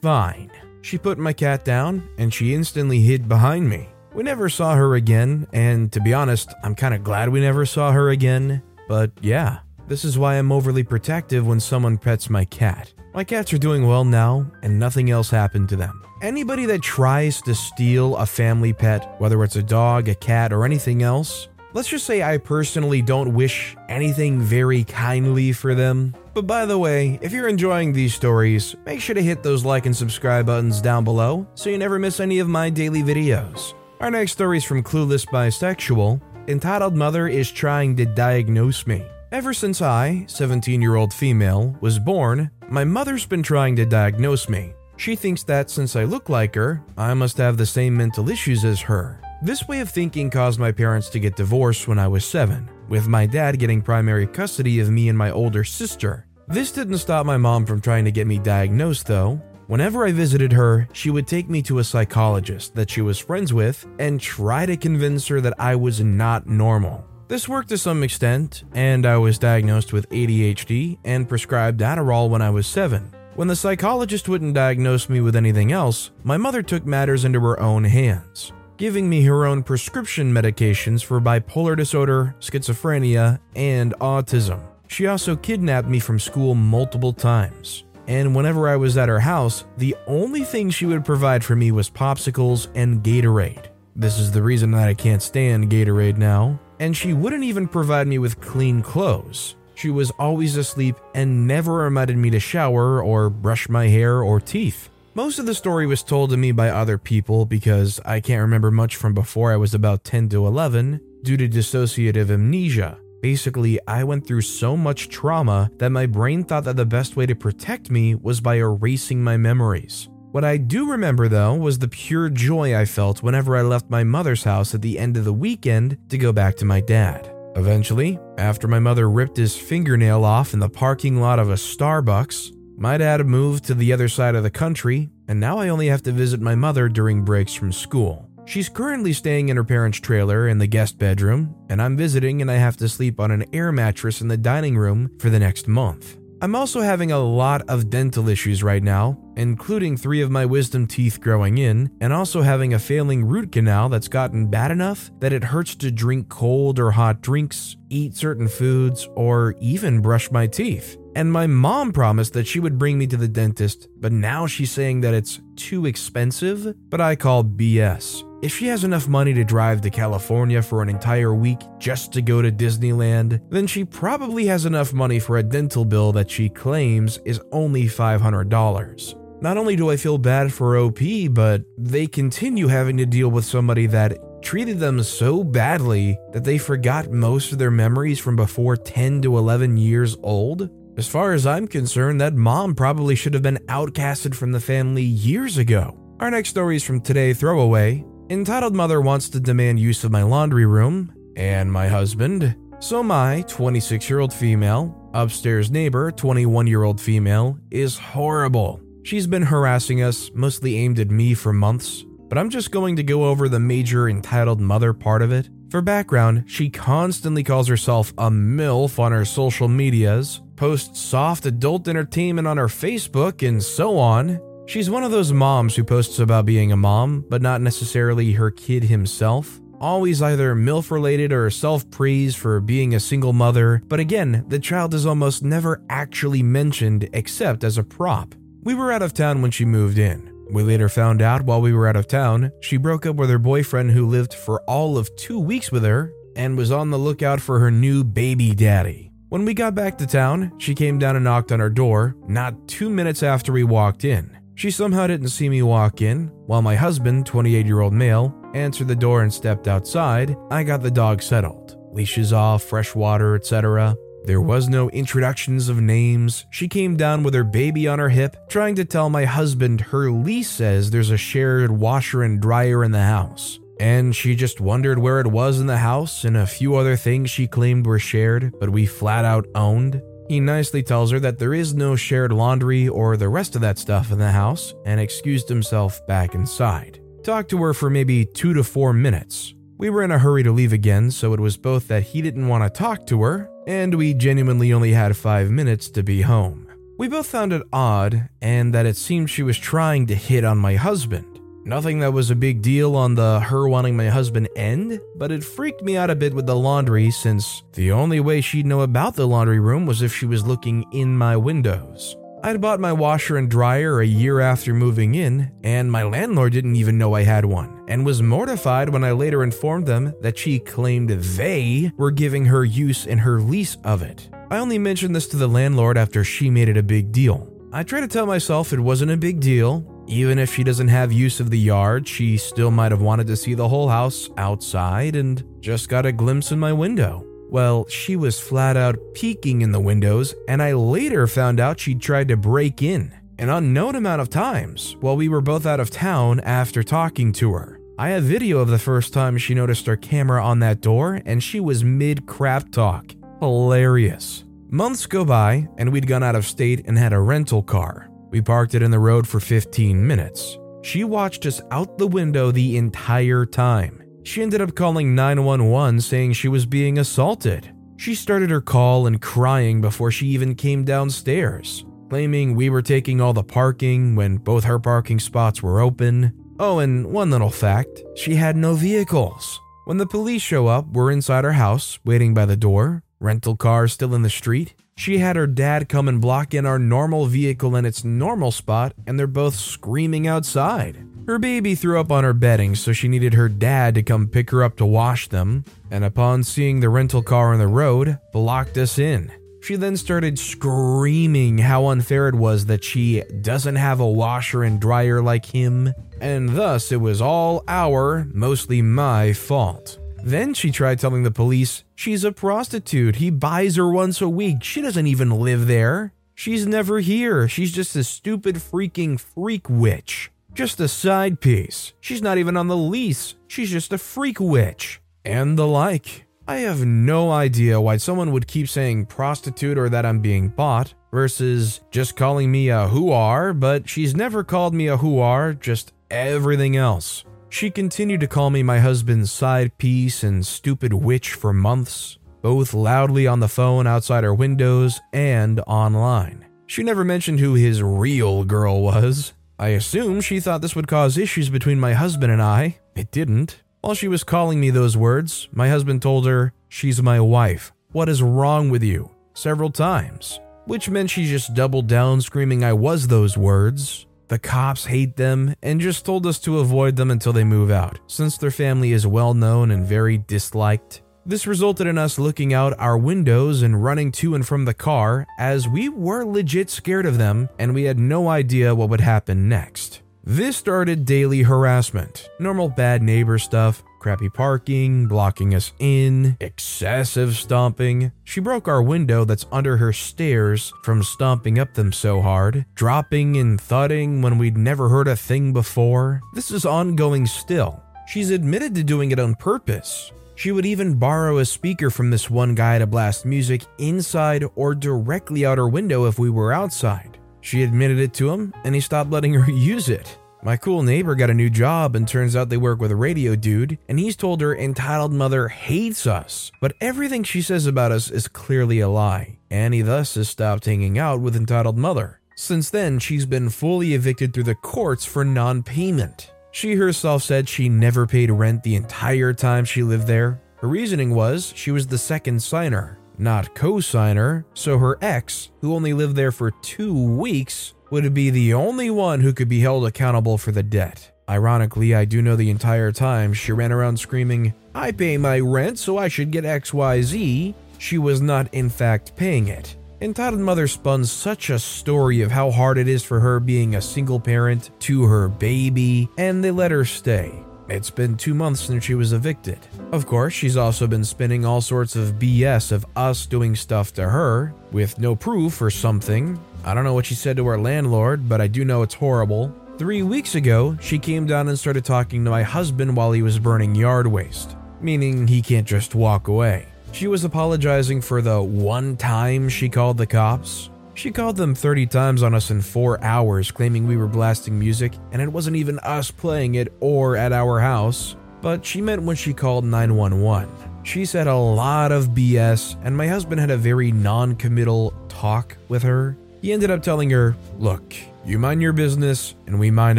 Fine. 0.00 0.50
She 0.80 0.98
put 0.98 1.18
my 1.18 1.32
cat 1.32 1.64
down, 1.64 2.08
and 2.18 2.34
she 2.34 2.54
instantly 2.54 3.00
hid 3.00 3.28
behind 3.28 3.68
me. 3.68 3.88
We 4.14 4.22
never 4.22 4.48
saw 4.48 4.74
her 4.74 4.96
again, 4.96 5.46
and 5.52 5.90
to 5.92 6.00
be 6.00 6.12
honest, 6.12 6.52
I'm 6.64 6.74
kind 6.74 6.92
of 6.92 7.04
glad 7.04 7.28
we 7.28 7.40
never 7.40 7.64
saw 7.64 7.92
her 7.92 8.10
again. 8.10 8.62
But 8.88 9.12
yeah, 9.20 9.60
this 9.86 10.04
is 10.04 10.18
why 10.18 10.34
I'm 10.34 10.52
overly 10.52 10.82
protective 10.82 11.46
when 11.46 11.60
someone 11.60 11.96
pets 11.96 12.28
my 12.28 12.44
cat. 12.44 12.92
My 13.14 13.24
cats 13.24 13.52
are 13.52 13.58
doing 13.58 13.86
well 13.86 14.06
now, 14.06 14.46
and 14.62 14.78
nothing 14.78 15.10
else 15.10 15.28
happened 15.28 15.68
to 15.68 15.76
them. 15.76 16.02
Anybody 16.22 16.64
that 16.64 16.80
tries 16.80 17.42
to 17.42 17.54
steal 17.54 18.16
a 18.16 18.24
family 18.24 18.72
pet, 18.72 19.16
whether 19.18 19.44
it's 19.44 19.56
a 19.56 19.62
dog, 19.62 20.08
a 20.08 20.14
cat, 20.14 20.50
or 20.50 20.64
anything 20.64 21.02
else, 21.02 21.48
let's 21.74 21.90
just 21.90 22.06
say 22.06 22.22
I 22.22 22.38
personally 22.38 23.02
don't 23.02 23.34
wish 23.34 23.76
anything 23.90 24.40
very 24.40 24.84
kindly 24.84 25.52
for 25.52 25.74
them. 25.74 26.14
But 26.32 26.46
by 26.46 26.64
the 26.64 26.78
way, 26.78 27.18
if 27.20 27.32
you're 27.32 27.48
enjoying 27.48 27.92
these 27.92 28.14
stories, 28.14 28.74
make 28.86 29.02
sure 29.02 29.14
to 29.14 29.22
hit 29.22 29.42
those 29.42 29.62
like 29.62 29.84
and 29.84 29.94
subscribe 29.94 30.46
buttons 30.46 30.80
down 30.80 31.04
below 31.04 31.46
so 31.54 31.68
you 31.68 31.76
never 31.76 31.98
miss 31.98 32.18
any 32.18 32.38
of 32.38 32.48
my 32.48 32.70
daily 32.70 33.02
videos. 33.02 33.74
Our 34.00 34.10
next 34.10 34.32
story 34.32 34.56
is 34.56 34.64
from 34.64 34.82
Clueless 34.82 35.26
Bisexual. 35.26 36.22
entitled 36.48 36.96
Mother 36.96 37.28
is 37.28 37.52
trying 37.52 37.94
to 37.96 38.06
diagnose 38.06 38.86
me. 38.86 39.04
Ever 39.32 39.54
since 39.54 39.80
I, 39.80 40.26
17 40.28 40.82
year 40.82 40.96
old 40.96 41.14
female, 41.14 41.74
was 41.80 41.98
born, 41.98 42.50
my 42.68 42.84
mother's 42.84 43.24
been 43.24 43.42
trying 43.42 43.74
to 43.76 43.86
diagnose 43.86 44.46
me. 44.46 44.74
She 44.98 45.16
thinks 45.16 45.42
that 45.44 45.70
since 45.70 45.96
I 45.96 46.04
look 46.04 46.28
like 46.28 46.54
her, 46.54 46.82
I 46.98 47.14
must 47.14 47.38
have 47.38 47.56
the 47.56 47.64
same 47.64 47.96
mental 47.96 48.28
issues 48.28 48.62
as 48.62 48.82
her. 48.82 49.22
This 49.40 49.66
way 49.66 49.80
of 49.80 49.88
thinking 49.88 50.28
caused 50.28 50.60
my 50.60 50.70
parents 50.70 51.08
to 51.08 51.18
get 51.18 51.34
divorced 51.34 51.88
when 51.88 51.98
I 51.98 52.08
was 52.08 52.26
seven, 52.26 52.68
with 52.90 53.08
my 53.08 53.24
dad 53.24 53.58
getting 53.58 53.80
primary 53.80 54.26
custody 54.26 54.80
of 54.80 54.90
me 54.90 55.08
and 55.08 55.16
my 55.16 55.30
older 55.30 55.64
sister. 55.64 56.26
This 56.46 56.70
didn't 56.70 56.98
stop 56.98 57.24
my 57.24 57.38
mom 57.38 57.64
from 57.64 57.80
trying 57.80 58.04
to 58.04 58.12
get 58.12 58.26
me 58.26 58.38
diagnosed, 58.38 59.06
though. 59.06 59.40
Whenever 59.66 60.04
I 60.04 60.12
visited 60.12 60.52
her, 60.52 60.86
she 60.92 61.08
would 61.08 61.26
take 61.26 61.48
me 61.48 61.62
to 61.62 61.78
a 61.78 61.84
psychologist 61.84 62.74
that 62.74 62.90
she 62.90 63.00
was 63.00 63.18
friends 63.18 63.54
with 63.54 63.86
and 63.98 64.20
try 64.20 64.66
to 64.66 64.76
convince 64.76 65.26
her 65.28 65.40
that 65.40 65.58
I 65.58 65.74
was 65.74 66.02
not 66.02 66.46
normal. 66.46 67.08
This 67.32 67.48
worked 67.48 67.70
to 67.70 67.78
some 67.78 68.02
extent, 68.02 68.62
and 68.74 69.06
I 69.06 69.16
was 69.16 69.38
diagnosed 69.38 69.90
with 69.90 70.06
ADHD 70.10 70.98
and 71.02 71.26
prescribed 71.26 71.80
Adderall 71.80 72.28
when 72.28 72.42
I 72.42 72.50
was 72.50 72.66
7. 72.66 73.10
When 73.36 73.48
the 73.48 73.56
psychologist 73.56 74.28
wouldn't 74.28 74.52
diagnose 74.52 75.08
me 75.08 75.22
with 75.22 75.34
anything 75.34 75.72
else, 75.72 76.10
my 76.24 76.36
mother 76.36 76.62
took 76.62 76.84
matters 76.84 77.24
into 77.24 77.40
her 77.40 77.58
own 77.58 77.84
hands, 77.84 78.52
giving 78.76 79.08
me 79.08 79.22
her 79.22 79.46
own 79.46 79.62
prescription 79.62 80.30
medications 80.30 81.02
for 81.02 81.22
bipolar 81.22 81.74
disorder, 81.74 82.34
schizophrenia, 82.38 83.40
and 83.56 83.94
autism. 83.94 84.60
She 84.88 85.06
also 85.06 85.34
kidnapped 85.34 85.88
me 85.88 86.00
from 86.00 86.18
school 86.18 86.54
multiple 86.54 87.14
times. 87.14 87.84
And 88.08 88.36
whenever 88.36 88.68
I 88.68 88.76
was 88.76 88.98
at 88.98 89.08
her 89.08 89.20
house, 89.20 89.64
the 89.78 89.96
only 90.06 90.44
thing 90.44 90.68
she 90.68 90.84
would 90.84 91.06
provide 91.06 91.42
for 91.42 91.56
me 91.56 91.72
was 91.72 91.88
popsicles 91.88 92.68
and 92.74 93.02
Gatorade. 93.02 93.68
This 93.96 94.18
is 94.18 94.32
the 94.32 94.42
reason 94.42 94.70
that 94.72 94.88
I 94.88 94.92
can't 94.92 95.22
stand 95.22 95.70
Gatorade 95.70 96.18
now. 96.18 96.58
And 96.82 96.96
she 96.96 97.12
wouldn't 97.12 97.44
even 97.44 97.68
provide 97.68 98.08
me 98.08 98.18
with 98.18 98.40
clean 98.40 98.82
clothes. 98.82 99.54
She 99.76 99.88
was 99.88 100.10
always 100.18 100.56
asleep 100.56 100.96
and 101.14 101.46
never 101.46 101.74
reminded 101.74 102.16
me 102.16 102.28
to 102.30 102.40
shower 102.40 103.00
or 103.00 103.30
brush 103.30 103.68
my 103.68 103.86
hair 103.86 104.20
or 104.20 104.40
teeth. 104.40 104.90
Most 105.14 105.38
of 105.38 105.46
the 105.46 105.54
story 105.54 105.86
was 105.86 106.02
told 106.02 106.30
to 106.30 106.36
me 106.36 106.50
by 106.50 106.70
other 106.70 106.98
people 106.98 107.46
because 107.46 108.00
I 108.04 108.18
can't 108.18 108.40
remember 108.40 108.72
much 108.72 108.96
from 108.96 109.14
before 109.14 109.52
I 109.52 109.56
was 109.58 109.74
about 109.74 110.02
10 110.02 110.30
to 110.30 110.44
11 110.44 111.00
due 111.22 111.36
to 111.36 111.48
dissociative 111.48 112.32
amnesia. 112.32 112.98
Basically, 113.20 113.78
I 113.86 114.02
went 114.02 114.26
through 114.26 114.40
so 114.40 114.76
much 114.76 115.08
trauma 115.08 115.70
that 115.78 115.90
my 115.90 116.06
brain 116.06 116.42
thought 116.42 116.64
that 116.64 116.74
the 116.74 116.84
best 116.84 117.14
way 117.14 117.26
to 117.26 117.36
protect 117.36 117.92
me 117.92 118.16
was 118.16 118.40
by 118.40 118.56
erasing 118.56 119.22
my 119.22 119.36
memories. 119.36 120.08
What 120.32 120.44
I 120.44 120.56
do 120.56 120.90
remember 120.90 121.28
though 121.28 121.54
was 121.54 121.78
the 121.78 121.88
pure 121.88 122.30
joy 122.30 122.74
I 122.74 122.86
felt 122.86 123.22
whenever 123.22 123.54
I 123.54 123.60
left 123.60 123.90
my 123.90 124.02
mother's 124.02 124.44
house 124.44 124.74
at 124.74 124.80
the 124.80 124.98
end 124.98 125.18
of 125.18 125.26
the 125.26 125.32
weekend 125.32 125.98
to 126.08 126.16
go 126.16 126.32
back 126.32 126.56
to 126.56 126.64
my 126.64 126.80
dad. 126.80 127.30
Eventually, 127.54 128.18
after 128.38 128.66
my 128.66 128.78
mother 128.78 129.10
ripped 129.10 129.36
his 129.36 129.54
fingernail 129.54 130.24
off 130.24 130.54
in 130.54 130.58
the 130.58 130.70
parking 130.70 131.20
lot 131.20 131.38
of 131.38 131.50
a 131.50 131.56
Starbucks, 131.56 132.50
my 132.78 132.96
dad 132.96 133.26
moved 133.26 133.64
to 133.64 133.74
the 133.74 133.92
other 133.92 134.08
side 134.08 134.34
of 134.34 134.42
the 134.42 134.50
country, 134.50 135.10
and 135.28 135.38
now 135.38 135.58
I 135.58 135.68
only 135.68 135.88
have 135.88 136.02
to 136.04 136.12
visit 136.12 136.40
my 136.40 136.54
mother 136.54 136.88
during 136.88 137.26
breaks 137.26 137.52
from 137.52 137.70
school. 137.70 138.26
She's 138.46 138.70
currently 138.70 139.12
staying 139.12 139.50
in 139.50 139.58
her 139.58 139.64
parents' 139.64 140.00
trailer 140.00 140.48
in 140.48 140.56
the 140.56 140.66
guest 140.66 140.98
bedroom, 140.98 141.54
and 141.68 141.82
I'm 141.82 141.94
visiting 141.94 142.40
and 142.40 142.50
I 142.50 142.54
have 142.54 142.78
to 142.78 142.88
sleep 142.88 143.20
on 143.20 143.32
an 143.32 143.44
air 143.52 143.70
mattress 143.70 144.22
in 144.22 144.28
the 144.28 144.38
dining 144.38 144.78
room 144.78 145.10
for 145.18 145.28
the 145.28 145.38
next 145.38 145.68
month. 145.68 146.16
I'm 146.40 146.56
also 146.56 146.80
having 146.80 147.12
a 147.12 147.20
lot 147.20 147.62
of 147.68 147.90
dental 147.90 148.28
issues 148.28 148.64
right 148.64 148.82
now, 148.82 149.16
including 149.36 149.96
three 149.96 150.20
of 150.20 150.30
my 150.30 150.44
wisdom 150.44 150.86
teeth 150.86 151.20
growing 151.20 151.58
in, 151.58 151.90
and 152.00 152.12
also 152.12 152.42
having 152.42 152.74
a 152.74 152.78
failing 152.78 153.24
root 153.24 153.52
canal 153.52 153.88
that's 153.88 154.08
gotten 154.08 154.48
bad 154.48 154.70
enough 154.70 155.10
that 155.20 155.32
it 155.32 155.44
hurts 155.44 155.74
to 155.76 155.90
drink 155.90 156.28
cold 156.28 156.78
or 156.78 156.90
hot 156.90 157.20
drinks, 157.20 157.76
eat 157.90 158.14
certain 158.14 158.48
foods, 158.48 159.08
or 159.14 159.54
even 159.60 160.00
brush 160.00 160.30
my 160.30 160.46
teeth. 160.46 160.96
And 161.14 161.30
my 161.30 161.46
mom 161.46 161.92
promised 161.92 162.32
that 162.32 162.46
she 162.46 162.60
would 162.60 162.78
bring 162.78 162.98
me 162.98 163.06
to 163.08 163.16
the 163.16 163.28
dentist, 163.28 163.88
but 163.98 164.12
now 164.12 164.46
she's 164.46 164.70
saying 164.70 165.02
that 165.02 165.14
it's 165.14 165.40
too 165.56 165.86
expensive, 165.86 166.74
but 166.88 167.00
I 167.00 167.16
call 167.16 167.44
BS. 167.44 168.24
If 168.42 168.56
she 168.56 168.66
has 168.66 168.82
enough 168.82 169.06
money 169.06 169.32
to 169.34 169.44
drive 169.44 169.82
to 169.82 169.90
California 169.90 170.60
for 170.62 170.82
an 170.82 170.88
entire 170.88 171.32
week 171.32 171.60
just 171.78 172.12
to 172.14 172.22
go 172.22 172.42
to 172.42 172.50
Disneyland, 172.50 173.40
then 173.50 173.68
she 173.68 173.84
probably 173.84 174.46
has 174.46 174.66
enough 174.66 174.92
money 174.92 175.20
for 175.20 175.36
a 175.36 175.44
dental 175.44 175.84
bill 175.84 176.10
that 176.12 176.28
she 176.28 176.48
claims 176.48 177.18
is 177.24 177.40
only 177.52 177.84
$500. 177.84 179.21
Not 179.42 179.58
only 179.58 179.74
do 179.74 179.90
I 179.90 179.96
feel 179.96 180.18
bad 180.18 180.52
for 180.52 180.78
OP, 180.78 181.00
but 181.32 181.62
they 181.76 182.06
continue 182.06 182.68
having 182.68 182.96
to 182.98 183.06
deal 183.06 183.28
with 183.28 183.44
somebody 183.44 183.86
that 183.86 184.16
treated 184.40 184.78
them 184.78 185.02
so 185.02 185.42
badly 185.42 186.16
that 186.32 186.44
they 186.44 186.58
forgot 186.58 187.10
most 187.10 187.50
of 187.50 187.58
their 187.58 187.70
memories 187.72 188.20
from 188.20 188.36
before 188.36 188.76
10 188.76 189.20
to 189.22 189.36
11 189.36 189.76
years 189.76 190.16
old. 190.22 190.70
As 190.96 191.08
far 191.08 191.32
as 191.32 191.44
I'm 191.44 191.66
concerned, 191.66 192.20
that 192.20 192.34
mom 192.34 192.76
probably 192.76 193.16
should 193.16 193.34
have 193.34 193.42
been 193.42 193.58
outcasted 193.66 194.36
from 194.36 194.52
the 194.52 194.60
family 194.60 195.02
years 195.02 195.58
ago. 195.58 195.98
Our 196.20 196.30
next 196.30 196.50
story 196.50 196.76
is 196.76 196.84
from 196.84 197.00
Today 197.00 197.34
Throwaway, 197.34 198.04
Entitled 198.30 198.76
Mother 198.76 199.00
wants 199.00 199.28
to 199.30 199.40
demand 199.40 199.80
use 199.80 200.04
of 200.04 200.12
my 200.12 200.22
laundry 200.22 200.66
room 200.66 201.12
and 201.36 201.70
my 201.70 201.88
husband. 201.88 202.54
So, 202.78 203.02
my 203.02 203.42
26 203.48 204.08
year 204.08 204.20
old 204.20 204.32
female, 204.32 205.10
upstairs 205.12 205.68
neighbor, 205.68 206.12
21 206.12 206.68
year 206.68 206.84
old 206.84 207.00
female, 207.00 207.58
is 207.72 207.98
horrible. 207.98 208.80
She's 209.04 209.26
been 209.26 209.42
harassing 209.42 210.02
us, 210.02 210.30
mostly 210.32 210.76
aimed 210.76 211.00
at 211.00 211.10
me 211.10 211.34
for 211.34 211.52
months, 211.52 212.04
but 212.28 212.38
I'm 212.38 212.50
just 212.50 212.70
going 212.70 212.96
to 212.96 213.02
go 213.02 213.24
over 213.24 213.48
the 213.48 213.58
major 213.58 214.08
entitled 214.08 214.60
mother 214.60 214.92
part 214.92 215.22
of 215.22 215.32
it. 215.32 215.48
For 215.70 215.80
background, 215.80 216.44
she 216.46 216.70
constantly 216.70 217.42
calls 217.42 217.66
herself 217.66 218.12
a 218.16 218.30
MILF 218.30 218.98
on 218.98 219.10
her 219.10 219.24
social 219.24 219.68
medias, 219.68 220.40
posts 220.54 221.00
soft 221.00 221.46
adult 221.46 221.88
entertainment 221.88 222.46
on 222.46 222.58
her 222.58 222.68
Facebook, 222.68 223.46
and 223.46 223.62
so 223.62 223.98
on. 223.98 224.38
She's 224.66 224.88
one 224.88 225.02
of 225.02 225.10
those 225.10 225.32
moms 225.32 225.74
who 225.74 225.82
posts 225.82 226.20
about 226.20 226.46
being 226.46 226.70
a 226.70 226.76
mom, 226.76 227.24
but 227.28 227.42
not 227.42 227.60
necessarily 227.60 228.32
her 228.32 228.50
kid 228.50 228.84
himself. 228.84 229.60
Always 229.80 230.22
either 230.22 230.54
MILF 230.54 230.92
related 230.92 231.32
or 231.32 231.50
self 231.50 231.90
praise 231.90 232.36
for 232.36 232.60
being 232.60 232.94
a 232.94 233.00
single 233.00 233.32
mother, 233.32 233.82
but 233.88 233.98
again, 233.98 234.44
the 234.46 234.60
child 234.60 234.94
is 234.94 235.06
almost 235.06 235.42
never 235.42 235.82
actually 235.90 236.42
mentioned 236.42 237.08
except 237.12 237.64
as 237.64 237.78
a 237.78 237.82
prop. 237.82 238.36
We 238.64 238.74
were 238.74 238.92
out 238.92 239.02
of 239.02 239.12
town 239.12 239.42
when 239.42 239.50
she 239.50 239.64
moved 239.64 239.98
in. 239.98 240.30
We 240.52 240.62
later 240.62 240.88
found 240.88 241.20
out 241.20 241.42
while 241.42 241.60
we 241.60 241.72
were 241.72 241.88
out 241.88 241.96
of 241.96 242.06
town, 242.06 242.52
she 242.60 242.76
broke 242.76 243.04
up 243.06 243.16
with 243.16 243.28
her 243.28 243.38
boyfriend 243.38 243.90
who 243.90 244.06
lived 244.06 244.32
for 244.32 244.62
all 244.68 244.96
of 244.96 245.14
two 245.16 245.40
weeks 245.40 245.72
with 245.72 245.82
her 245.82 246.12
and 246.36 246.56
was 246.56 246.70
on 246.70 246.90
the 246.90 246.98
lookout 246.98 247.40
for 247.40 247.58
her 247.58 247.72
new 247.72 248.04
baby 248.04 248.54
daddy. 248.54 249.10
When 249.30 249.44
we 249.44 249.52
got 249.52 249.74
back 249.74 249.98
to 249.98 250.06
town, 250.06 250.52
she 250.58 250.76
came 250.76 251.00
down 251.00 251.16
and 251.16 251.24
knocked 251.24 251.50
on 251.50 251.60
our 251.60 251.70
door, 251.70 252.14
not 252.28 252.68
two 252.68 252.88
minutes 252.88 253.24
after 253.24 253.50
we 253.50 253.64
walked 253.64 254.04
in. 254.04 254.38
She 254.54 254.70
somehow 254.70 255.08
didn't 255.08 255.30
see 255.30 255.48
me 255.48 255.62
walk 255.62 256.00
in, 256.00 256.28
while 256.46 256.62
my 256.62 256.76
husband, 256.76 257.26
28 257.26 257.66
year 257.66 257.80
old 257.80 257.92
male, 257.92 258.32
answered 258.54 258.86
the 258.86 258.94
door 258.94 259.22
and 259.22 259.34
stepped 259.34 259.66
outside. 259.66 260.36
I 260.52 260.62
got 260.62 260.82
the 260.82 260.90
dog 260.90 261.20
settled, 261.20 261.76
leashes 261.92 262.32
off, 262.32 262.62
fresh 262.62 262.94
water, 262.94 263.34
etc. 263.34 263.96
There 264.24 264.40
was 264.40 264.68
no 264.68 264.88
introductions 264.90 265.68
of 265.68 265.80
names. 265.80 266.46
She 266.50 266.68
came 266.68 266.96
down 266.96 267.24
with 267.24 267.34
her 267.34 267.42
baby 267.42 267.88
on 267.88 267.98
her 267.98 268.08
hip, 268.08 268.36
trying 268.48 268.76
to 268.76 268.84
tell 268.84 269.10
my 269.10 269.24
husband 269.24 269.80
her 269.80 270.12
lease 270.12 270.48
says 270.48 270.90
there's 270.90 271.10
a 271.10 271.16
shared 271.16 271.72
washer 271.72 272.22
and 272.22 272.40
dryer 272.40 272.84
in 272.84 272.92
the 272.92 273.02
house. 273.02 273.58
And 273.80 274.14
she 274.14 274.36
just 274.36 274.60
wondered 274.60 275.00
where 275.00 275.18
it 275.18 275.26
was 275.26 275.58
in 275.58 275.66
the 275.66 275.78
house 275.78 276.24
and 276.24 276.36
a 276.36 276.46
few 276.46 276.76
other 276.76 276.94
things 276.94 277.30
she 277.30 277.48
claimed 277.48 277.84
were 277.84 277.98
shared, 277.98 278.52
but 278.60 278.70
we 278.70 278.86
flat 278.86 279.24
out 279.24 279.46
owned. 279.56 280.00
He 280.28 280.38
nicely 280.38 280.84
tells 280.84 281.10
her 281.10 281.18
that 281.18 281.40
there 281.40 281.52
is 281.52 281.74
no 281.74 281.96
shared 281.96 282.32
laundry 282.32 282.88
or 282.88 283.16
the 283.16 283.28
rest 283.28 283.56
of 283.56 283.60
that 283.62 283.78
stuff 283.78 284.12
in 284.12 284.18
the 284.18 284.30
house 284.30 284.72
and 284.86 285.00
excused 285.00 285.48
himself 285.48 286.06
back 286.06 286.36
inside. 286.36 287.00
Talked 287.24 287.50
to 287.50 287.58
her 287.58 287.74
for 287.74 287.90
maybe 287.90 288.24
two 288.24 288.54
to 288.54 288.62
four 288.62 288.92
minutes. 288.92 289.52
We 289.78 289.90
were 289.90 290.04
in 290.04 290.12
a 290.12 290.18
hurry 290.18 290.44
to 290.44 290.52
leave 290.52 290.72
again, 290.72 291.10
so 291.10 291.32
it 291.32 291.40
was 291.40 291.56
both 291.56 291.88
that 291.88 292.04
he 292.04 292.22
didn't 292.22 292.46
want 292.46 292.62
to 292.62 292.70
talk 292.70 293.04
to 293.08 293.20
her 293.22 293.51
and 293.66 293.94
we 293.94 294.14
genuinely 294.14 294.72
only 294.72 294.92
had 294.92 295.16
five 295.16 295.50
minutes 295.50 295.88
to 295.90 296.02
be 296.02 296.22
home. 296.22 296.66
We 296.98 297.08
both 297.08 297.26
found 297.26 297.52
it 297.52 297.62
odd 297.72 298.28
and 298.40 298.74
that 298.74 298.86
it 298.86 298.96
seemed 298.96 299.30
she 299.30 299.42
was 299.42 299.58
trying 299.58 300.06
to 300.06 300.14
hit 300.14 300.44
on 300.44 300.58
my 300.58 300.76
husband. 300.76 301.26
Nothing 301.64 302.00
that 302.00 302.12
was 302.12 302.30
a 302.30 302.36
big 302.36 302.60
deal 302.60 302.96
on 302.96 303.14
the 303.14 303.38
her 303.40 303.68
wanting 303.68 303.96
my 303.96 304.08
husband 304.08 304.48
end, 304.56 305.00
but 305.16 305.30
it 305.30 305.44
freaked 305.44 305.82
me 305.82 305.96
out 305.96 306.10
a 306.10 306.16
bit 306.16 306.34
with 306.34 306.46
the 306.46 306.56
laundry 306.56 307.10
since 307.10 307.62
the 307.74 307.92
only 307.92 308.18
way 308.18 308.40
she'd 308.40 308.66
know 308.66 308.80
about 308.80 309.14
the 309.14 309.28
laundry 309.28 309.60
room 309.60 309.86
was 309.86 310.02
if 310.02 310.12
she 310.12 310.26
was 310.26 310.46
looking 310.46 310.84
in 310.92 311.16
my 311.16 311.36
windows. 311.36 312.16
I'd 312.44 312.60
bought 312.60 312.80
my 312.80 312.92
washer 312.92 313.36
and 313.36 313.48
dryer 313.48 314.00
a 314.00 314.06
year 314.06 314.40
after 314.40 314.74
moving 314.74 315.14
in, 315.14 315.52
and 315.62 315.92
my 315.92 316.02
landlord 316.02 316.52
didn't 316.52 316.74
even 316.74 316.98
know 316.98 317.14
I 317.14 317.22
had 317.22 317.44
one, 317.44 317.84
and 317.86 318.04
was 318.04 318.20
mortified 318.20 318.88
when 318.88 319.04
I 319.04 319.12
later 319.12 319.44
informed 319.44 319.86
them 319.86 320.12
that 320.22 320.36
she 320.36 320.58
claimed 320.58 321.10
they 321.10 321.92
were 321.96 322.10
giving 322.10 322.46
her 322.46 322.64
use 322.64 323.06
in 323.06 323.18
her 323.18 323.40
lease 323.40 323.76
of 323.84 324.02
it. 324.02 324.28
I 324.50 324.58
only 324.58 324.76
mentioned 324.76 325.14
this 325.14 325.28
to 325.28 325.36
the 325.36 325.46
landlord 325.46 325.96
after 325.96 326.24
she 326.24 326.50
made 326.50 326.68
it 326.68 326.76
a 326.76 326.82
big 326.82 327.12
deal. 327.12 327.48
I 327.72 327.84
try 327.84 328.00
to 328.00 328.08
tell 328.08 328.26
myself 328.26 328.72
it 328.72 328.80
wasn't 328.80 329.12
a 329.12 329.16
big 329.16 329.38
deal, 329.38 330.04
even 330.08 330.40
if 330.40 330.52
she 330.52 330.64
doesn't 330.64 330.88
have 330.88 331.12
use 331.12 331.38
of 331.38 331.48
the 331.48 331.58
yard, 331.58 332.08
she 332.08 332.36
still 332.36 332.72
might 332.72 332.90
have 332.90 333.00
wanted 333.00 333.28
to 333.28 333.36
see 333.36 333.54
the 333.54 333.68
whole 333.68 333.88
house 333.88 334.28
outside, 334.36 335.14
and 335.14 335.44
just 335.60 335.88
got 335.88 336.06
a 336.06 336.12
glimpse 336.12 336.50
in 336.50 336.58
my 336.58 336.72
window. 336.72 337.24
Well, 337.52 337.86
she 337.86 338.16
was 338.16 338.40
flat 338.40 338.78
out 338.78 338.98
peeking 339.12 339.60
in 339.60 339.72
the 339.72 339.78
windows, 339.78 340.34
and 340.48 340.62
I 340.62 340.72
later 340.72 341.26
found 341.26 341.60
out 341.60 341.78
she'd 341.78 342.00
tried 342.00 342.28
to 342.28 342.36
break 342.38 342.80
in 342.80 343.12
an 343.38 343.50
unknown 343.50 343.94
amount 343.94 344.22
of 344.22 344.30
times 344.30 344.96
while 345.00 345.16
we 345.16 345.28
were 345.28 345.42
both 345.42 345.66
out 345.66 345.78
of 345.78 345.90
town 345.90 346.40
after 346.40 346.82
talking 346.82 347.30
to 347.34 347.52
her. 347.52 347.78
I 347.98 348.08
have 348.08 348.22
video 348.22 348.60
of 348.60 348.68
the 348.68 348.78
first 348.78 349.12
time 349.12 349.36
she 349.36 349.52
noticed 349.52 349.86
our 349.86 349.98
camera 349.98 350.42
on 350.42 350.60
that 350.60 350.80
door, 350.80 351.20
and 351.26 351.42
she 351.42 351.60
was 351.60 351.84
mid 351.84 352.24
crap 352.24 352.72
talk. 352.72 353.14
Hilarious. 353.40 354.44
Months 354.70 355.04
go 355.04 355.22
by, 355.22 355.68
and 355.76 355.92
we'd 355.92 356.06
gone 356.06 356.22
out 356.22 356.34
of 356.34 356.46
state 356.46 356.86
and 356.86 356.96
had 356.96 357.12
a 357.12 357.20
rental 357.20 357.62
car. 357.62 358.08
We 358.30 358.40
parked 358.40 358.74
it 358.74 358.80
in 358.80 358.90
the 358.90 358.98
road 358.98 359.28
for 359.28 359.40
15 359.40 360.06
minutes. 360.06 360.56
She 360.80 361.04
watched 361.04 361.44
us 361.44 361.60
out 361.70 361.98
the 361.98 362.06
window 362.06 362.50
the 362.50 362.78
entire 362.78 363.44
time. 363.44 364.01
She 364.24 364.42
ended 364.42 364.60
up 364.60 364.74
calling 364.74 365.14
911 365.14 366.00
saying 366.00 366.32
she 366.34 366.48
was 366.48 366.66
being 366.66 366.98
assaulted. 366.98 367.74
She 367.96 368.14
started 368.14 368.50
her 368.50 368.60
call 368.60 369.06
and 369.06 369.20
crying 369.20 369.80
before 369.80 370.10
she 370.10 370.26
even 370.28 370.54
came 370.54 370.84
downstairs, 370.84 371.84
claiming 372.08 372.54
we 372.54 372.70
were 372.70 372.82
taking 372.82 373.20
all 373.20 373.32
the 373.32 373.42
parking 373.42 374.16
when 374.16 374.36
both 374.36 374.64
her 374.64 374.78
parking 374.78 375.18
spots 375.18 375.62
were 375.62 375.80
open. 375.80 376.32
Oh, 376.58 376.78
and 376.78 377.06
one 377.06 377.30
little 377.30 377.50
fact 377.50 378.02
she 378.16 378.34
had 378.34 378.56
no 378.56 378.74
vehicles. 378.74 379.60
When 379.84 379.96
the 379.96 380.06
police 380.06 380.42
show 380.42 380.68
up, 380.68 380.86
we're 380.92 381.10
inside 381.10 381.44
her 381.44 381.52
house, 381.52 381.98
waiting 382.04 382.34
by 382.34 382.46
the 382.46 382.56
door, 382.56 383.02
rental 383.18 383.56
car 383.56 383.88
still 383.88 384.14
in 384.14 384.22
the 384.22 384.30
street. 384.30 384.74
She 384.96 385.18
had 385.18 385.36
her 385.36 385.46
dad 385.46 385.88
come 385.88 386.08
and 386.08 386.20
block 386.20 386.54
in 386.54 386.66
our 386.66 386.78
normal 386.78 387.26
vehicle 387.26 387.76
in 387.76 387.84
its 387.84 388.04
normal 388.04 388.52
spot, 388.52 388.92
and 389.06 389.18
they're 389.18 389.26
both 389.26 389.54
screaming 389.54 390.26
outside. 390.26 391.04
Her 391.26 391.38
baby 391.38 391.74
threw 391.74 392.00
up 392.00 392.10
on 392.10 392.24
her 392.24 392.32
bedding, 392.32 392.74
so 392.74 392.92
she 392.92 393.08
needed 393.08 393.34
her 393.34 393.48
dad 393.48 393.94
to 393.94 394.02
come 394.02 394.26
pick 394.26 394.50
her 394.50 394.62
up 394.62 394.76
to 394.76 394.86
wash 394.86 395.28
them, 395.28 395.64
and 395.90 396.04
upon 396.04 396.42
seeing 396.42 396.80
the 396.80 396.88
rental 396.88 397.22
car 397.22 397.52
on 397.52 397.58
the 397.58 397.68
road, 397.68 398.18
blocked 398.32 398.76
us 398.76 398.98
in. 398.98 399.30
She 399.62 399.76
then 399.76 399.96
started 399.96 400.40
screaming 400.40 401.58
how 401.58 401.86
unfair 401.86 402.26
it 402.26 402.34
was 402.34 402.66
that 402.66 402.82
she 402.82 403.22
doesn't 403.42 403.76
have 403.76 404.00
a 404.00 404.06
washer 404.06 404.64
and 404.64 404.80
dryer 404.80 405.22
like 405.22 405.46
him, 405.46 405.94
and 406.20 406.56
thus 406.56 406.90
it 406.90 407.00
was 407.00 407.20
all 407.20 407.62
our, 407.68 408.26
mostly 408.32 408.82
my, 408.82 409.32
fault. 409.32 409.98
Then 410.24 410.54
she 410.54 410.70
tried 410.70 411.00
telling 411.00 411.22
the 411.22 411.30
police 411.30 411.84
she's 411.94 412.24
a 412.24 412.32
prostitute. 412.32 413.16
He 413.16 413.30
buys 413.30 413.76
her 413.76 413.90
once 413.90 414.20
a 414.20 414.28
week. 414.28 414.62
She 414.62 414.80
doesn't 414.80 415.06
even 415.06 415.30
live 415.30 415.66
there. 415.66 416.12
She's 416.34 416.66
never 416.66 417.00
here. 417.00 417.48
She's 417.48 417.72
just 417.72 417.94
a 417.96 418.04
stupid 418.04 418.56
freaking 418.56 419.18
freak 419.18 419.68
witch. 419.68 420.30
Just 420.54 420.80
a 420.80 420.88
side 420.88 421.40
piece. 421.40 421.92
She's 422.00 422.22
not 422.22 422.38
even 422.38 422.56
on 422.56 422.68
the 422.68 422.76
lease. 422.76 423.34
She's 423.48 423.70
just 423.70 423.92
a 423.92 423.98
freak 423.98 424.38
witch. 424.38 425.00
And 425.24 425.58
the 425.58 425.66
like. 425.66 426.26
I 426.46 426.56
have 426.56 426.84
no 426.84 427.30
idea 427.30 427.80
why 427.80 427.96
someone 427.96 428.32
would 428.32 428.48
keep 428.48 428.68
saying 428.68 429.06
prostitute 429.06 429.78
or 429.78 429.88
that 429.88 430.04
I'm 430.04 430.18
being 430.20 430.48
bought 430.48 430.94
versus 431.12 431.80
just 431.90 432.16
calling 432.16 432.50
me 432.50 432.68
a 432.68 432.88
whoar, 432.88 433.58
but 433.58 433.88
she's 433.88 434.16
never 434.16 434.42
called 434.42 434.74
me 434.74 434.88
a 434.88 434.98
whoar, 434.98 435.58
just 435.60 435.92
everything 436.10 436.76
else. 436.76 437.24
She 437.52 437.70
continued 437.70 438.20
to 438.20 438.26
call 438.26 438.48
me 438.48 438.62
my 438.62 438.78
husband's 438.78 439.30
side 439.30 439.76
piece 439.76 440.22
and 440.22 440.44
stupid 440.44 440.94
witch 440.94 441.34
for 441.34 441.52
months, 441.52 442.16
both 442.40 442.72
loudly 442.72 443.26
on 443.26 443.40
the 443.40 443.46
phone 443.46 443.86
outside 443.86 444.24
our 444.24 444.32
windows 444.32 444.98
and 445.12 445.60
online. 445.66 446.46
She 446.66 446.82
never 446.82 447.04
mentioned 447.04 447.40
who 447.40 447.52
his 447.52 447.82
real 447.82 448.44
girl 448.44 448.80
was, 448.80 449.34
I 449.58 449.68
assume 449.68 450.22
she 450.22 450.40
thought 450.40 450.62
this 450.62 450.74
would 450.74 450.88
cause 450.88 451.18
issues 451.18 451.50
between 451.50 451.78
my 451.78 451.92
husband 451.92 452.32
and 452.32 452.40
I. 452.40 452.78
It 452.96 453.10
didn't. 453.10 453.62
While 453.82 453.94
she 453.94 454.08
was 454.08 454.24
calling 454.24 454.58
me 454.58 454.70
those 454.70 454.96
words, 454.96 455.50
my 455.52 455.68
husband 455.68 456.00
told 456.00 456.24
her, 456.24 456.54
She's 456.70 457.02
my 457.02 457.20
wife. 457.20 457.70
What 457.92 458.08
is 458.08 458.22
wrong 458.22 458.70
with 458.70 458.82
you? 458.82 459.14
several 459.34 459.70
times, 459.70 460.40
which 460.64 460.88
meant 460.88 461.10
she 461.10 461.26
just 461.26 461.52
doubled 461.52 461.86
down, 461.86 462.22
screaming 462.22 462.64
I 462.64 462.72
was 462.72 463.08
those 463.08 463.36
words. 463.36 464.06
The 464.32 464.38
cops 464.38 464.86
hate 464.86 465.16
them 465.16 465.54
and 465.62 465.78
just 465.78 466.06
told 466.06 466.26
us 466.26 466.38
to 466.38 466.60
avoid 466.60 466.96
them 466.96 467.10
until 467.10 467.34
they 467.34 467.44
move 467.44 467.70
out, 467.70 467.98
since 468.06 468.38
their 468.38 468.50
family 468.50 468.92
is 468.92 469.06
well 469.06 469.34
known 469.34 469.70
and 469.70 469.84
very 469.84 470.16
disliked. 470.16 471.02
This 471.26 471.46
resulted 471.46 471.86
in 471.86 471.98
us 471.98 472.18
looking 472.18 472.54
out 472.54 472.72
our 472.78 472.96
windows 472.96 473.60
and 473.60 473.84
running 473.84 474.10
to 474.12 474.34
and 474.34 474.48
from 474.48 474.64
the 474.64 474.72
car 474.72 475.26
as 475.38 475.68
we 475.68 475.90
were 475.90 476.24
legit 476.24 476.70
scared 476.70 477.04
of 477.04 477.18
them 477.18 477.50
and 477.58 477.74
we 477.74 477.82
had 477.82 477.98
no 477.98 478.30
idea 478.30 478.74
what 478.74 478.88
would 478.88 479.02
happen 479.02 479.50
next. 479.50 480.00
This 480.24 480.56
started 480.56 481.04
daily 481.04 481.42
harassment, 481.42 482.30
normal 482.40 482.70
bad 482.70 483.02
neighbor 483.02 483.36
stuff, 483.36 483.82
crappy 484.02 484.28
parking, 484.28 485.06
blocking 485.06 485.54
us 485.54 485.72
in, 485.78 486.36
excessive 486.40 487.36
stomping. 487.36 488.10
She 488.24 488.40
broke 488.40 488.66
our 488.66 488.82
window 488.82 489.24
that's 489.24 489.46
under 489.52 489.76
her 489.76 489.92
stairs 489.92 490.72
from 490.82 491.04
stomping 491.04 491.60
up 491.60 491.74
them 491.74 491.92
so 491.92 492.20
hard, 492.20 492.66
dropping 492.74 493.36
and 493.36 493.60
thudding 493.60 494.20
when 494.20 494.38
we'd 494.38 494.56
never 494.56 494.88
heard 494.88 495.06
a 495.06 495.14
thing 495.14 495.52
before. 495.52 496.20
This 496.34 496.50
is 496.50 496.66
ongoing 496.66 497.26
still. 497.26 497.80
She's 498.08 498.30
admitted 498.30 498.74
to 498.74 498.82
doing 498.82 499.12
it 499.12 499.20
on 499.20 499.36
purpose. 499.36 500.10
She 500.34 500.50
would 500.50 500.66
even 500.66 500.98
borrow 500.98 501.38
a 501.38 501.44
speaker 501.44 501.88
from 501.88 502.10
this 502.10 502.28
one 502.28 502.56
guy 502.56 502.80
to 502.80 502.86
blast 502.88 503.24
music 503.24 503.62
inside 503.78 504.44
or 504.56 504.74
directly 504.74 505.46
out 505.46 505.58
her 505.58 505.68
window 505.68 506.06
if 506.06 506.18
we 506.18 506.28
were 506.28 506.52
outside. 506.52 507.18
She 507.40 507.62
admitted 507.62 508.00
it 508.00 508.14
to 508.14 508.30
him, 508.30 508.52
and 508.64 508.74
he 508.74 508.80
stopped 508.80 509.10
letting 509.10 509.34
her 509.34 509.48
use 509.50 509.88
it. 509.88 510.18
My 510.44 510.56
cool 510.56 510.82
neighbor 510.82 511.14
got 511.14 511.30
a 511.30 511.34
new 511.34 511.48
job, 511.48 511.94
and 511.94 512.06
turns 512.06 512.34
out 512.34 512.48
they 512.48 512.56
work 512.56 512.80
with 512.80 512.90
a 512.90 512.96
radio 512.96 513.36
dude, 513.36 513.78
and 513.88 514.00
he's 514.00 514.16
told 514.16 514.40
her 514.40 514.56
entitled 514.56 515.12
mother 515.12 515.46
hates 515.46 516.04
us, 516.04 516.50
but 516.60 516.74
everything 516.80 517.22
she 517.22 517.40
says 517.40 517.68
about 517.68 517.92
us 517.92 518.10
is 518.10 518.26
clearly 518.26 518.80
a 518.80 518.88
lie. 518.88 519.38
Annie 519.50 519.82
thus 519.82 520.16
has 520.16 520.28
stopped 520.28 520.64
hanging 520.64 520.98
out 520.98 521.20
with 521.20 521.36
entitled 521.36 521.78
mother. 521.78 522.20
Since 522.34 522.70
then, 522.70 522.98
she's 522.98 523.24
been 523.24 523.50
fully 523.50 523.94
evicted 523.94 524.34
through 524.34 524.42
the 524.42 524.56
courts 524.56 525.04
for 525.04 525.24
non 525.24 525.62
payment. 525.62 526.32
She 526.50 526.74
herself 526.74 527.22
said 527.22 527.48
she 527.48 527.68
never 527.68 528.04
paid 528.04 528.28
rent 528.28 528.64
the 528.64 528.74
entire 528.74 529.32
time 529.32 529.64
she 529.64 529.84
lived 529.84 530.08
there. 530.08 530.42
Her 530.56 530.66
reasoning 530.66 531.14
was 531.14 531.52
she 531.54 531.70
was 531.70 531.86
the 531.86 531.98
second 531.98 532.42
signer, 532.42 532.98
not 533.16 533.54
co 533.54 533.78
signer, 533.78 534.44
so 534.54 534.76
her 534.78 534.98
ex, 535.02 535.52
who 535.60 535.72
only 535.72 535.92
lived 535.92 536.16
there 536.16 536.32
for 536.32 536.50
two 536.50 536.92
weeks, 536.92 537.74
would 537.92 538.14
be 538.14 538.30
the 538.30 538.54
only 538.54 538.88
one 538.88 539.20
who 539.20 539.34
could 539.34 539.50
be 539.50 539.60
held 539.60 539.86
accountable 539.86 540.38
for 540.38 540.50
the 540.50 540.62
debt. 540.62 541.10
Ironically, 541.28 541.94
I 541.94 542.06
do 542.06 542.22
know 542.22 542.36
the 542.36 542.48
entire 542.48 542.90
time 542.90 543.34
she 543.34 543.52
ran 543.52 543.70
around 543.70 544.00
screaming, 544.00 544.54
I 544.74 544.92
pay 544.92 545.18
my 545.18 545.38
rent, 545.40 545.78
so 545.78 545.98
I 545.98 546.08
should 546.08 546.30
get 546.30 546.44
XYZ. 546.44 547.54
She 547.76 547.98
was 547.98 548.22
not, 548.22 548.52
in 548.54 548.70
fact, 548.70 549.14
paying 549.14 549.48
it. 549.48 549.76
Entitled 550.00 550.40
Mother 550.40 550.66
spun 550.68 551.04
such 551.04 551.50
a 551.50 551.58
story 551.58 552.22
of 552.22 552.30
how 552.30 552.50
hard 552.50 552.78
it 552.78 552.88
is 552.88 553.04
for 553.04 553.20
her 553.20 553.38
being 553.38 553.74
a 553.74 553.82
single 553.82 554.18
parent 554.18 554.70
to 554.80 555.04
her 555.04 555.28
baby, 555.28 556.08
and 556.16 556.42
they 556.42 556.50
let 556.50 556.70
her 556.70 556.86
stay. 556.86 557.44
It's 557.68 557.90
been 557.90 558.16
two 558.16 558.34
months 558.34 558.62
since 558.62 558.84
she 558.84 558.94
was 558.94 559.12
evicted. 559.12 559.58
Of 559.92 560.06
course, 560.06 560.32
she's 560.32 560.56
also 560.56 560.86
been 560.86 561.04
spinning 561.04 561.44
all 561.44 561.60
sorts 561.60 561.94
of 561.94 562.14
BS 562.14 562.72
of 562.72 562.86
us 562.96 563.26
doing 563.26 563.54
stuff 563.54 563.92
to 563.94 564.08
her, 564.08 564.54
with 564.72 564.98
no 564.98 565.14
proof 565.14 565.60
or 565.60 565.70
something. 565.70 566.38
I 566.64 566.74
don't 566.74 566.84
know 566.84 566.94
what 566.94 567.06
she 567.06 567.14
said 567.14 567.36
to 567.38 567.46
our 567.46 567.58
landlord, 567.58 568.28
but 568.28 568.40
I 568.40 568.46
do 568.46 568.64
know 568.64 568.82
it's 568.82 568.94
horrible. 568.94 569.52
Three 569.78 570.02
weeks 570.02 570.36
ago, 570.36 570.76
she 570.80 570.98
came 570.98 571.26
down 571.26 571.48
and 571.48 571.58
started 571.58 571.84
talking 571.84 572.24
to 572.24 572.30
my 572.30 572.44
husband 572.44 572.96
while 572.96 573.10
he 573.10 573.22
was 573.22 573.40
burning 573.40 573.74
yard 573.74 574.06
waste, 574.06 574.54
meaning 574.80 575.26
he 575.26 575.42
can't 575.42 575.66
just 575.66 575.96
walk 575.96 576.28
away. 576.28 576.68
She 576.92 577.08
was 577.08 577.24
apologizing 577.24 578.00
for 578.00 578.22
the 578.22 578.40
one 578.40 578.96
time 578.96 579.48
she 579.48 579.68
called 579.68 579.98
the 579.98 580.06
cops. 580.06 580.70
She 580.94 581.10
called 581.10 581.36
them 581.36 581.54
30 581.54 581.86
times 581.86 582.22
on 582.22 582.34
us 582.34 582.50
in 582.50 582.60
four 582.60 583.02
hours, 583.02 583.50
claiming 583.50 583.88
we 583.88 583.96
were 583.96 584.06
blasting 584.06 584.56
music, 584.56 584.92
and 585.10 585.20
it 585.20 585.32
wasn't 585.32 585.56
even 585.56 585.80
us 585.80 586.12
playing 586.12 586.54
it 586.56 586.72
or 586.78 587.16
at 587.16 587.32
our 587.32 587.58
house. 587.58 588.14
But 588.40 588.64
she 588.64 588.80
meant 588.80 589.02
when 589.02 589.16
she 589.16 589.32
called 589.34 589.64
911. 589.64 590.48
She 590.84 591.06
said 591.06 591.26
a 591.26 591.34
lot 591.34 591.92
of 591.92 592.08
BS, 592.08 592.76
and 592.84 592.96
my 592.96 593.08
husband 593.08 593.40
had 593.40 593.50
a 593.50 593.56
very 593.56 593.90
non 593.90 594.36
committal 594.36 594.92
talk 595.08 595.56
with 595.68 595.82
her. 595.82 596.16
He 596.42 596.52
ended 596.52 596.70
up 596.70 596.82
telling 596.82 597.08
her, 597.08 597.34
Look, 597.58 597.94
you 598.26 598.38
mind 598.38 598.60
your 598.60 598.74
business, 598.74 599.34
and 599.46 599.58
we 599.58 599.70
mind 599.70 599.98